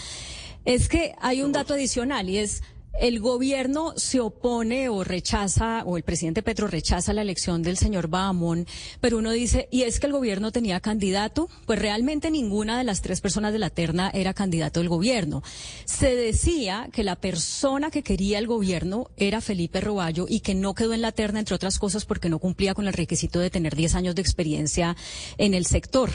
Es 0.64 0.88
que 0.88 1.14
hay 1.20 1.42
un 1.42 1.52
dato 1.52 1.74
adicional 1.74 2.30
y 2.30 2.38
es 2.38 2.64
el 3.00 3.20
gobierno 3.20 3.94
se 3.96 4.20
opone 4.20 4.90
o 4.90 5.04
rechaza, 5.04 5.84
o 5.86 5.98
el 5.98 6.04
presidente 6.04 6.44
Petro 6.44 6.68
rechaza 6.68 7.14
la 7.14 7.22
elección 7.22 7.64
del 7.64 7.78
señor 7.78 8.08
Bahamón, 8.08 8.68
pero 9.00 9.18
uno 9.18 9.32
dice, 9.32 9.68
¿y 9.72 9.84
es 9.84 10.00
que 10.00 10.08
el 10.08 10.14
gobierno 10.14 10.52
tenía 10.52 10.80
candidato? 10.80 11.50
Pues 11.66 11.80
realmente 11.80 12.32
ninguna 12.32 12.78
de 12.78 12.84
las 12.84 13.02
tres 13.02 13.22
personas 13.22 13.54
de 13.54 13.60
la 13.60 13.70
terna 13.70 14.12
era 14.14 14.34
candidato 14.34 14.80
del 14.80 14.90
gobierno. 14.90 15.42
Se 15.86 16.16
decía 16.16 16.90
que 16.92 17.04
la 17.04 17.16
persona 17.16 17.92
que 17.92 18.04
quería 18.04 18.40
el 18.40 18.48
gobierno 18.48 19.10
era 19.18 19.42
Felipe 19.42 19.82
Roballo 19.82 20.26
y 20.28 20.42
que 20.42 20.56
no 20.56 20.74
quedó 20.74 20.94
en 20.94 21.02
la 21.02 21.12
terna, 21.12 21.40
entre 21.40 21.56
otras 21.56 21.80
cosas, 21.80 22.06
porque 22.06 22.30
no 22.30 22.40
cumplía 22.40 22.74
con 22.74 22.88
el 22.88 22.94
requisito 22.94 23.40
de 23.40 23.50
tener 23.50 23.76
10 23.76 23.96
años 23.96 24.16
de 24.16 24.22
experiencia 24.22 24.96
en 25.38 25.54
el 25.54 25.66
sector. 25.66 26.12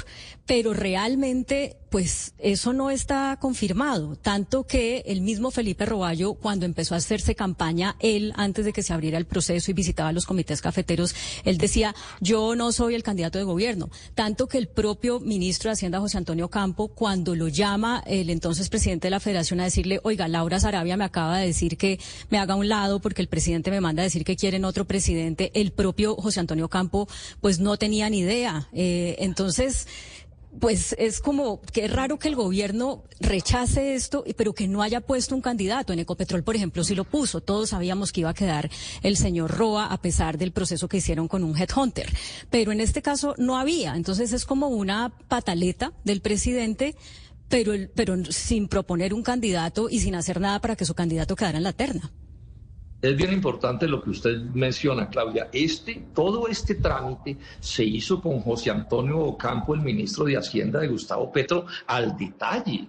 Pero 0.47 0.75
realmente, 0.75 1.77
pues 1.97 2.35
eso 2.37 2.75
no 2.75 2.91
está 2.91 3.39
confirmado, 3.41 4.17
tanto 4.17 4.65
que 4.65 5.03
el 5.07 5.23
mismo 5.23 5.51
Felipe 5.51 5.87
Roballo, 5.87 6.35
cuando 6.35 6.67
empezó 6.67 6.95
a 6.95 6.99
hacerse 6.99 7.35
campaña, 7.35 7.97
él, 8.01 8.35
antes 8.37 8.67
de 8.67 8.75
que 8.75 8.83
se 8.83 8.93
abriera 8.93 9.17
el 9.17 9.25
proceso 9.25 9.71
y 9.71 9.73
visitaba 9.73 10.13
los 10.13 10.27
comités 10.27 10.61
cafeteros, 10.61 11.15
él 11.45 11.57
decía, 11.57 11.95
yo 12.21 12.55
no 12.55 12.71
soy 12.73 12.97
el 12.97 13.03
candidato 13.03 13.39
de 13.39 13.45
gobierno. 13.45 13.89
Tanto 14.15 14.47
que 14.47 14.59
el 14.59 14.69
propio 14.69 15.21
ministro 15.21 15.71
de 15.71 15.73
Hacienda, 15.73 15.99
José 15.99 16.19
Antonio 16.19 16.51
Campo, 16.51 16.89
cuando 16.89 17.35
lo 17.35 17.49
llama 17.49 18.05
el 18.07 18.29
entonces 18.29 18.69
presidente 18.69 19.07
de 19.07 19.13
la 19.13 19.21
federación 19.21 19.61
a 19.61 19.65
decirle, 19.65 19.99
oiga, 20.03 20.29
Laura 20.29 20.61
Sarabia 20.61 20.99
me 20.99 21.05
acaba 21.05 21.39
de 21.39 21.47
decir 21.47 21.79
que 21.79 21.99
me 22.29 22.39
haga 22.39 22.57
un 22.57 22.69
lado 22.69 23.01
porque 23.01 23.23
el 23.23 23.29
presidente 23.29 23.71
me 23.71 23.81
manda 23.81 24.03
a 24.03 24.05
decir 24.05 24.23
que 24.23 24.37
quieren 24.37 24.67
otro 24.67 24.85
presidente, 24.85 25.51
el 25.55 25.73
propio 25.73 26.15
José 26.15 26.41
Antonio 26.41 26.69
Campo, 26.69 27.09
pues 27.41 27.59
no 27.59 27.79
tenía 27.79 28.11
ni 28.11 28.19
idea. 28.19 28.69
Eh, 28.75 29.17
entonces, 29.21 29.89
pues 30.61 30.95
es 30.99 31.21
como 31.21 31.61
que 31.61 31.85
es 31.85 31.93
raro 31.93 32.19
que 32.19 32.29
el 32.29 32.37
gobierno 32.37 33.05
rechace 33.21 33.95
esto, 33.95 34.25
pero 34.37 34.55
que 34.55 34.69
no 34.69 34.83
haya 34.83 35.01
puesto 35.01 35.35
un 35.35 35.41
candidato. 35.41 35.93
En 35.93 35.99
Ecopetrol, 35.99 36.43
por 36.43 36.57
ejemplo, 36.57 36.85
sí 36.85 36.95
lo 36.95 37.05
puso. 37.05 37.41
Todos 37.41 37.71
sabíamos 37.71 38.13
que 38.13 38.21
iba 38.21 38.31
a 38.31 38.35
quedar 38.35 38.71
el 39.03 39.17
señor 39.17 39.51
Roa 39.51 39.87
a 39.87 40.01
pesar 40.01 40.39
del 40.39 40.53
proceso 40.53 40.89
que 40.89 40.99
hicieron 40.99 41.29
con 41.29 41.45
un 41.45 41.57
headhunter. 41.57 42.13
Pero 42.51 42.73
en 42.73 42.81
este 42.81 43.03
caso 43.03 43.35
no 43.39 43.59
había. 43.59 43.97
Entonces 43.97 44.33
es 44.33 44.45
como 44.45 44.69
una 44.69 45.13
pataleta 45.29 45.93
del 46.05 46.21
presidente, 46.21 46.97
pero, 47.49 47.73
pero 47.95 48.17
sin 48.31 48.69
proponer 48.69 49.15
un 49.15 49.23
candidato 49.23 49.89
y 49.91 50.01
sin 50.01 50.15
hacer 50.15 50.41
nada 50.41 50.61
para 50.61 50.77
que 50.77 50.85
su 50.85 50.95
candidato 50.95 51.37
quedara 51.37 51.59
en 51.59 51.65
la 51.65 51.73
terna. 51.73 52.13
Es 53.07 53.17
bien 53.17 53.33
importante 53.33 53.87
lo 53.87 54.03
que 54.03 54.11
usted 54.11 54.37
menciona, 54.53 55.09
Claudia. 55.09 55.49
Este, 55.53 56.09
todo 56.13 56.49
este 56.49 56.75
trámite 56.75 57.37
se 57.61 57.85
hizo 57.85 58.21
con 58.21 58.41
José 58.41 58.73
Antonio 58.73 59.21
Ocampo, 59.21 59.75
el 59.75 59.81
ministro 59.81 60.25
de 60.25 60.37
Hacienda 60.37 60.81
de 60.81 60.89
Gustavo 60.89 61.31
Petro, 61.31 61.67
al 61.87 62.17
detalle. 62.17 62.89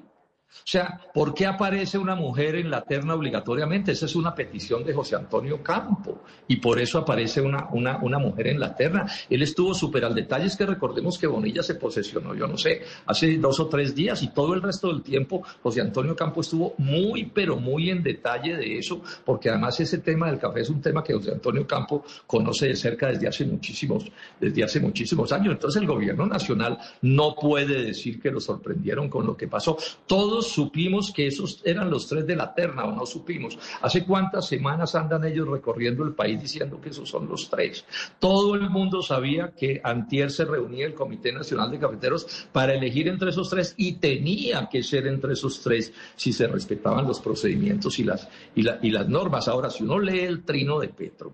O 0.58 0.70
sea, 0.70 1.00
¿por 1.14 1.34
qué 1.34 1.46
aparece 1.46 1.98
una 1.98 2.16
mujer 2.16 2.56
en 2.56 2.70
la 2.70 2.82
terna 2.82 3.16
obligatoriamente? 3.16 3.92
Esa 3.92 4.06
es 4.06 4.16
una 4.16 4.36
petición 4.36 4.84
de 4.84 4.94
José 4.94 5.16
Antonio 5.16 5.64
Campo 5.64 6.24
y 6.48 6.58
por 6.58 6.80
eso 6.80 7.00
aparece 7.00 7.42
una, 7.42 7.68
una, 7.72 7.98
una 7.98 8.20
mujer 8.20 8.48
en 8.48 8.60
la 8.60 8.76
terna. 8.76 9.06
Él 9.30 9.42
estuvo 9.42 9.74
súper 9.74 10.06
al 10.06 10.16
detalle, 10.16 10.46
es 10.46 10.56
que 10.56 10.66
recordemos 10.66 11.18
que 11.18 11.28
Bonilla 11.28 11.64
se 11.64 11.76
posesionó, 11.76 12.36
yo 12.36 12.48
no 12.48 12.58
sé, 12.58 12.82
hace 13.06 13.38
dos 13.38 13.60
o 13.60 13.68
tres 13.68 13.96
días 13.96 14.22
y 14.24 14.30
todo 14.30 14.54
el 14.54 14.62
resto 14.62 14.88
del 14.88 15.02
tiempo 15.02 15.44
José 15.64 15.82
Antonio 15.82 16.16
Campo 16.16 16.42
estuvo 16.42 16.74
muy, 16.78 17.26
pero 17.26 17.58
muy 17.58 17.90
en 17.90 18.04
detalle 18.04 18.58
de 18.58 18.78
eso, 18.78 19.02
porque 19.26 19.50
además 19.50 19.80
ese 19.80 20.00
tema 20.00 20.28
del 20.28 20.40
café 20.40 20.62
es 20.62 20.70
un 20.70 20.82
tema 20.82 21.04
que 21.04 21.14
José 21.14 21.32
Antonio 21.32 21.66
Campo 21.66 22.04
conoce 22.26 22.68
de 22.68 22.76
cerca 22.76 23.08
desde 23.08 23.28
hace 23.28 23.46
muchísimos, 23.46 24.06
desde 24.40 24.64
hace 24.64 24.80
muchísimos 24.80 25.32
años. 25.32 25.54
Entonces 25.54 25.82
el 25.82 25.88
gobierno 25.88 26.26
nacional 26.26 26.78
no 27.02 27.36
puede 27.36 27.84
decir 27.84 28.20
que 28.22 28.32
lo 28.32 28.40
sorprendieron 28.40 29.10
con 29.10 29.26
lo 29.26 29.36
que 29.36 29.48
pasó. 29.48 29.78
Todos 30.06 30.47
supimos 30.50 31.12
que 31.12 31.28
esos 31.28 31.62
eran 31.66 31.90
los 31.90 32.08
tres 32.08 32.26
de 32.26 32.36
la 32.36 32.54
terna 32.54 32.86
o 32.86 32.92
no 32.92 33.06
supimos. 33.06 33.58
¿Hace 33.82 34.06
cuántas 34.06 34.48
semanas 34.48 34.96
andan 34.96 35.24
ellos 35.26 35.48
recorriendo 35.48 36.04
el 36.04 36.14
país 36.14 36.42
diciendo 36.42 36.80
que 36.82 36.90
esos 36.90 37.10
son 37.10 37.28
los 37.28 37.50
tres? 37.50 37.86
Todo 38.20 38.56
el 38.56 38.70
mundo 38.70 39.02
sabía 39.02 39.54
que 39.58 39.82
antier 39.84 40.32
se 40.32 40.46
reunía 40.46 40.86
el 40.86 40.94
Comité 40.94 41.32
Nacional 41.32 41.72
de 41.72 41.80
Cafeteros 41.80 42.48
para 42.52 42.74
elegir 42.74 43.08
entre 43.08 43.30
esos 43.30 43.50
tres 43.50 43.74
y 43.78 43.94
tenía 43.94 44.68
que 44.70 44.84
ser 44.84 45.08
entre 45.08 45.34
esos 45.34 45.62
tres 45.62 45.94
si 46.16 46.34
se 46.34 46.48
respetaban 46.48 47.08
los 47.08 47.20
procedimientos 47.20 48.00
y 48.00 48.04
las, 48.04 48.28
y, 48.56 48.64
las 48.64 49.10
normas. 49.10 49.48
Ahora, 49.48 49.70
si 49.70 49.84
uno 49.84 50.00
lee 50.00 50.20
el 50.20 50.44
trino 50.44 50.80
de 50.80 50.90
Petro, 50.90 51.34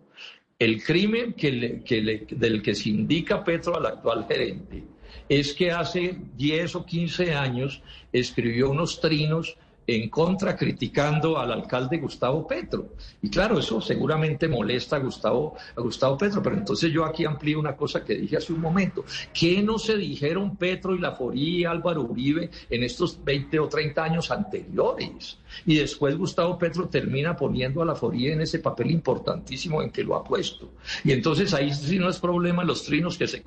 el 0.59 0.83
crimen 0.83 1.33
que 1.33 1.83
del 2.29 2.61
que 2.61 2.75
se 2.75 2.89
indica 2.89 3.43
Petro 3.43 3.75
al 3.75 3.85
actual 3.85 4.25
gerente 4.27 4.92
es 5.29 5.53
que 5.53 5.71
hace 5.71 6.17
10 6.35 6.75
o 6.75 6.85
15 6.85 7.33
años 7.33 7.81
escribió 8.11 8.69
unos 8.69 8.99
trinos 8.99 9.57
en 9.85 10.09
contra 10.09 10.55
criticando 10.55 11.37
al 11.37 11.51
alcalde 11.51 11.97
Gustavo 11.97 12.47
Petro. 12.47 12.93
Y 13.21 13.29
claro, 13.29 13.59
eso 13.59 13.81
seguramente 13.81 14.47
molesta 14.47 14.95
a 14.95 14.99
Gustavo, 14.99 15.55
a 15.75 15.81
Gustavo 15.81 16.17
Petro, 16.17 16.41
pero 16.41 16.55
entonces 16.55 16.91
yo 16.91 17.05
aquí 17.05 17.25
amplío 17.25 17.59
una 17.59 17.75
cosa 17.75 18.03
que 18.03 18.15
dije 18.15 18.37
hace 18.37 18.53
un 18.53 18.61
momento. 18.61 19.03
¿Qué 19.33 19.61
no 19.61 19.77
se 19.77 19.97
dijeron 19.97 20.55
Petro 20.55 20.95
y 20.95 20.99
la 20.99 21.13
Foría 21.13 21.71
Álvaro 21.71 22.03
Uribe 22.03 22.49
en 22.69 22.83
estos 22.83 23.23
20 23.23 23.59
o 23.59 23.67
30 23.67 24.03
años 24.03 24.31
anteriores? 24.31 25.37
Y 25.65 25.75
después 25.75 26.17
Gustavo 26.17 26.57
Petro 26.57 26.87
termina 26.87 27.35
poniendo 27.35 27.81
a 27.81 27.85
la 27.85 27.95
Foría 27.95 28.33
en 28.33 28.41
ese 28.41 28.59
papel 28.59 28.91
importantísimo 28.91 29.81
en 29.81 29.91
que 29.91 30.03
lo 30.03 30.15
ha 30.15 30.23
puesto. 30.23 30.71
Y 31.03 31.11
entonces 31.11 31.53
ahí 31.53 31.73
sí 31.73 31.99
no 31.99 32.09
es 32.09 32.19
problema 32.19 32.63
los 32.63 32.83
trinos 32.83 33.17
que 33.17 33.27
se, 33.27 33.43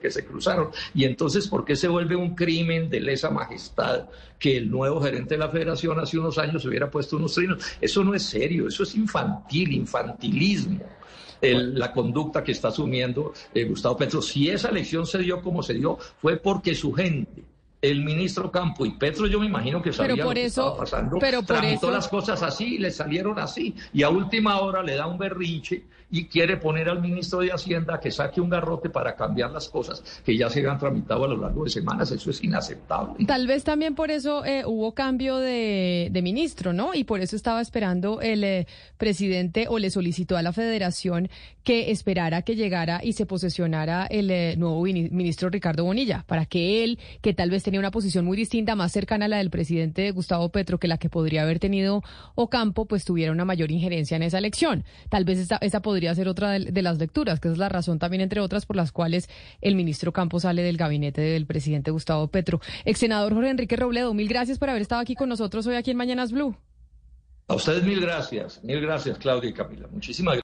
que 0.00 0.10
se 0.10 0.24
cruzaron. 0.24 0.70
Y 0.94 1.04
entonces, 1.04 1.48
¿por 1.48 1.64
qué 1.64 1.76
se 1.76 1.88
vuelve 1.88 2.16
un 2.16 2.34
crimen 2.34 2.90
de 2.90 3.00
lesa 3.00 3.30
majestad 3.30 4.06
que 4.38 4.56
el 4.56 4.70
nuevo 4.70 5.00
gerente 5.00 5.34
de 5.34 5.38
la 5.38 5.48
federación 5.48 5.75
hace 5.76 6.18
unos 6.18 6.38
años 6.38 6.64
hubiera 6.64 6.90
puesto 6.90 7.16
unos 7.16 7.34
trinos? 7.34 7.64
Eso 7.80 8.02
no 8.02 8.14
es 8.14 8.22
serio, 8.22 8.68
eso 8.68 8.82
es 8.82 8.94
infantil, 8.94 9.72
infantilismo. 9.72 10.80
la 11.40 11.92
conducta 11.92 12.42
que 12.42 12.52
está 12.52 12.68
asumiendo 12.68 13.32
eh, 13.54 13.64
Gustavo 13.64 13.96
Petro. 13.96 14.22
Si 14.22 14.48
esa 14.48 14.70
elección 14.70 15.06
se 15.06 15.18
dio 15.18 15.42
como 15.42 15.62
se 15.62 15.74
dio, 15.74 15.98
fue 16.20 16.38
porque 16.38 16.74
su 16.74 16.92
gente 16.92 17.44
el 17.82 18.04
ministro 18.04 18.50
Campo 18.50 18.86
y 18.86 18.92
Petro, 18.92 19.26
yo 19.26 19.38
me 19.38 19.46
imagino 19.46 19.82
que 19.82 19.92
sabía 19.92 20.24
lo 20.24 20.30
que 20.30 20.44
estaba 20.46 20.76
pasando, 20.78 21.18
pero 21.18 21.38
por 21.38 21.56
tramitó 21.56 21.90
las 21.90 22.08
cosas 22.08 22.42
así 22.42 22.76
y 22.76 22.78
le 22.78 22.90
salieron 22.90 23.38
así. 23.38 23.74
Y 23.92 24.02
a 24.02 24.08
última 24.08 24.60
hora 24.60 24.82
le 24.82 24.96
da 24.96 25.06
un 25.06 25.18
berrinche 25.18 25.84
y 26.10 26.26
quiere 26.26 26.56
poner 26.56 26.88
al 26.88 27.00
ministro 27.00 27.40
de 27.40 27.50
Hacienda 27.50 27.98
que 28.00 28.10
saque 28.10 28.40
un 28.40 28.48
garrote 28.48 28.90
para 28.90 29.16
cambiar 29.16 29.50
las 29.50 29.68
cosas 29.68 30.02
que 30.24 30.36
ya 30.36 30.48
se 30.48 30.60
habían 30.60 30.78
tramitado 30.78 31.24
a 31.24 31.28
lo 31.28 31.36
largo 31.36 31.64
de 31.64 31.70
semanas. 31.70 32.10
Eso 32.10 32.30
es 32.30 32.42
inaceptable. 32.44 33.24
Tal 33.26 33.46
vez 33.46 33.64
también 33.64 33.94
por 33.94 34.10
eso 34.10 34.44
eh, 34.44 34.64
hubo 34.64 34.94
cambio 34.94 35.38
de, 35.38 36.10
ministro, 36.22 36.72
¿no? 36.72 36.94
Y 36.94 37.04
por 37.04 37.20
eso 37.20 37.36
estaba 37.36 37.60
esperando 37.60 38.20
el 38.20 38.42
eh, 38.42 38.66
presidente 38.96 39.66
o 39.68 39.78
le 39.78 39.90
solicitó 39.90 40.36
a 40.36 40.42
la 40.42 40.52
federación 40.52 41.28
que 41.62 41.90
esperara 41.90 42.42
que 42.42 42.56
llegara 42.56 43.00
y 43.02 43.12
se 43.12 43.26
posesionara 43.26 44.06
el 44.06 44.30
eh, 44.30 44.54
nuevo 44.56 44.82
ministro 44.82 45.50
Ricardo 45.50 45.84
Bonilla, 45.84 46.24
para 46.26 46.46
que 46.46 46.84
él, 46.84 46.98
que 47.20 47.34
tal 47.34 47.50
vez 47.50 47.64
tenía 47.64 47.80
una 47.80 47.90
posición 47.90 48.24
muy 48.24 48.36
distinta, 48.36 48.76
más 48.76 48.92
cercana 48.92 49.26
a 49.26 49.28
la 49.28 49.38
del 49.38 49.50
presidente 49.50 50.10
Gustavo 50.12 50.48
Petro, 50.50 50.78
que 50.78 50.88
la 50.88 50.98
que 50.98 51.10
podría 51.10 51.42
haber 51.42 51.58
tenido 51.58 52.02
Ocampo, 52.34 52.86
pues 52.86 53.04
tuviera 53.04 53.32
una 53.32 53.44
mayor 53.44 53.70
injerencia 53.72 54.16
en 54.16 54.22
esa 54.22 54.38
elección. 54.38 54.84
Tal 55.08 55.24
vez 55.24 55.38
esa, 55.38 55.56
esa 55.56 55.82
ser 56.14 56.28
otra 56.28 56.50
de, 56.52 56.82
las 56.82 56.98
lecturas, 56.98 57.40
que 57.40 57.48
es 57.48 57.58
la 57.58 57.68
razón 57.68 57.98
también, 57.98 58.20
entre 58.20 58.40
otras, 58.40 58.66
por 58.66 58.76
las 58.76 58.92
cuales 58.92 59.28
el 59.60 59.74
ministro 59.74 60.12
Campos 60.12 60.42
sale 60.42 60.62
del 60.62 60.76
gabinete 60.76 61.20
del 61.20 61.46
presidente 61.46 61.90
Gustavo 61.90 62.28
Petro. 62.28 62.60
Ex 62.84 62.98
senador 62.98 63.34
Jorge 63.34 63.50
Enrique 63.50 63.76
Robledo, 63.76 64.14
mil 64.14 64.28
gracias 64.28 64.58
por 64.58 64.70
haber 64.70 64.82
estado 64.82 65.00
aquí 65.00 65.14
con 65.14 65.28
nosotros 65.28 65.66
hoy 65.66 65.76
aquí 65.76 65.90
en 65.90 65.96
Mañanas 65.96 66.32
Blue. 66.32 66.56
A 67.48 67.54
ustedes 67.54 67.84
mil 67.84 68.00
gracias, 68.00 68.62
mil 68.64 68.80
gracias 68.80 69.18
Claudia 69.18 69.50
y 69.50 69.52
Camila. 69.52 69.86
Muchísimas 69.90 70.34
gracias. 70.34 70.34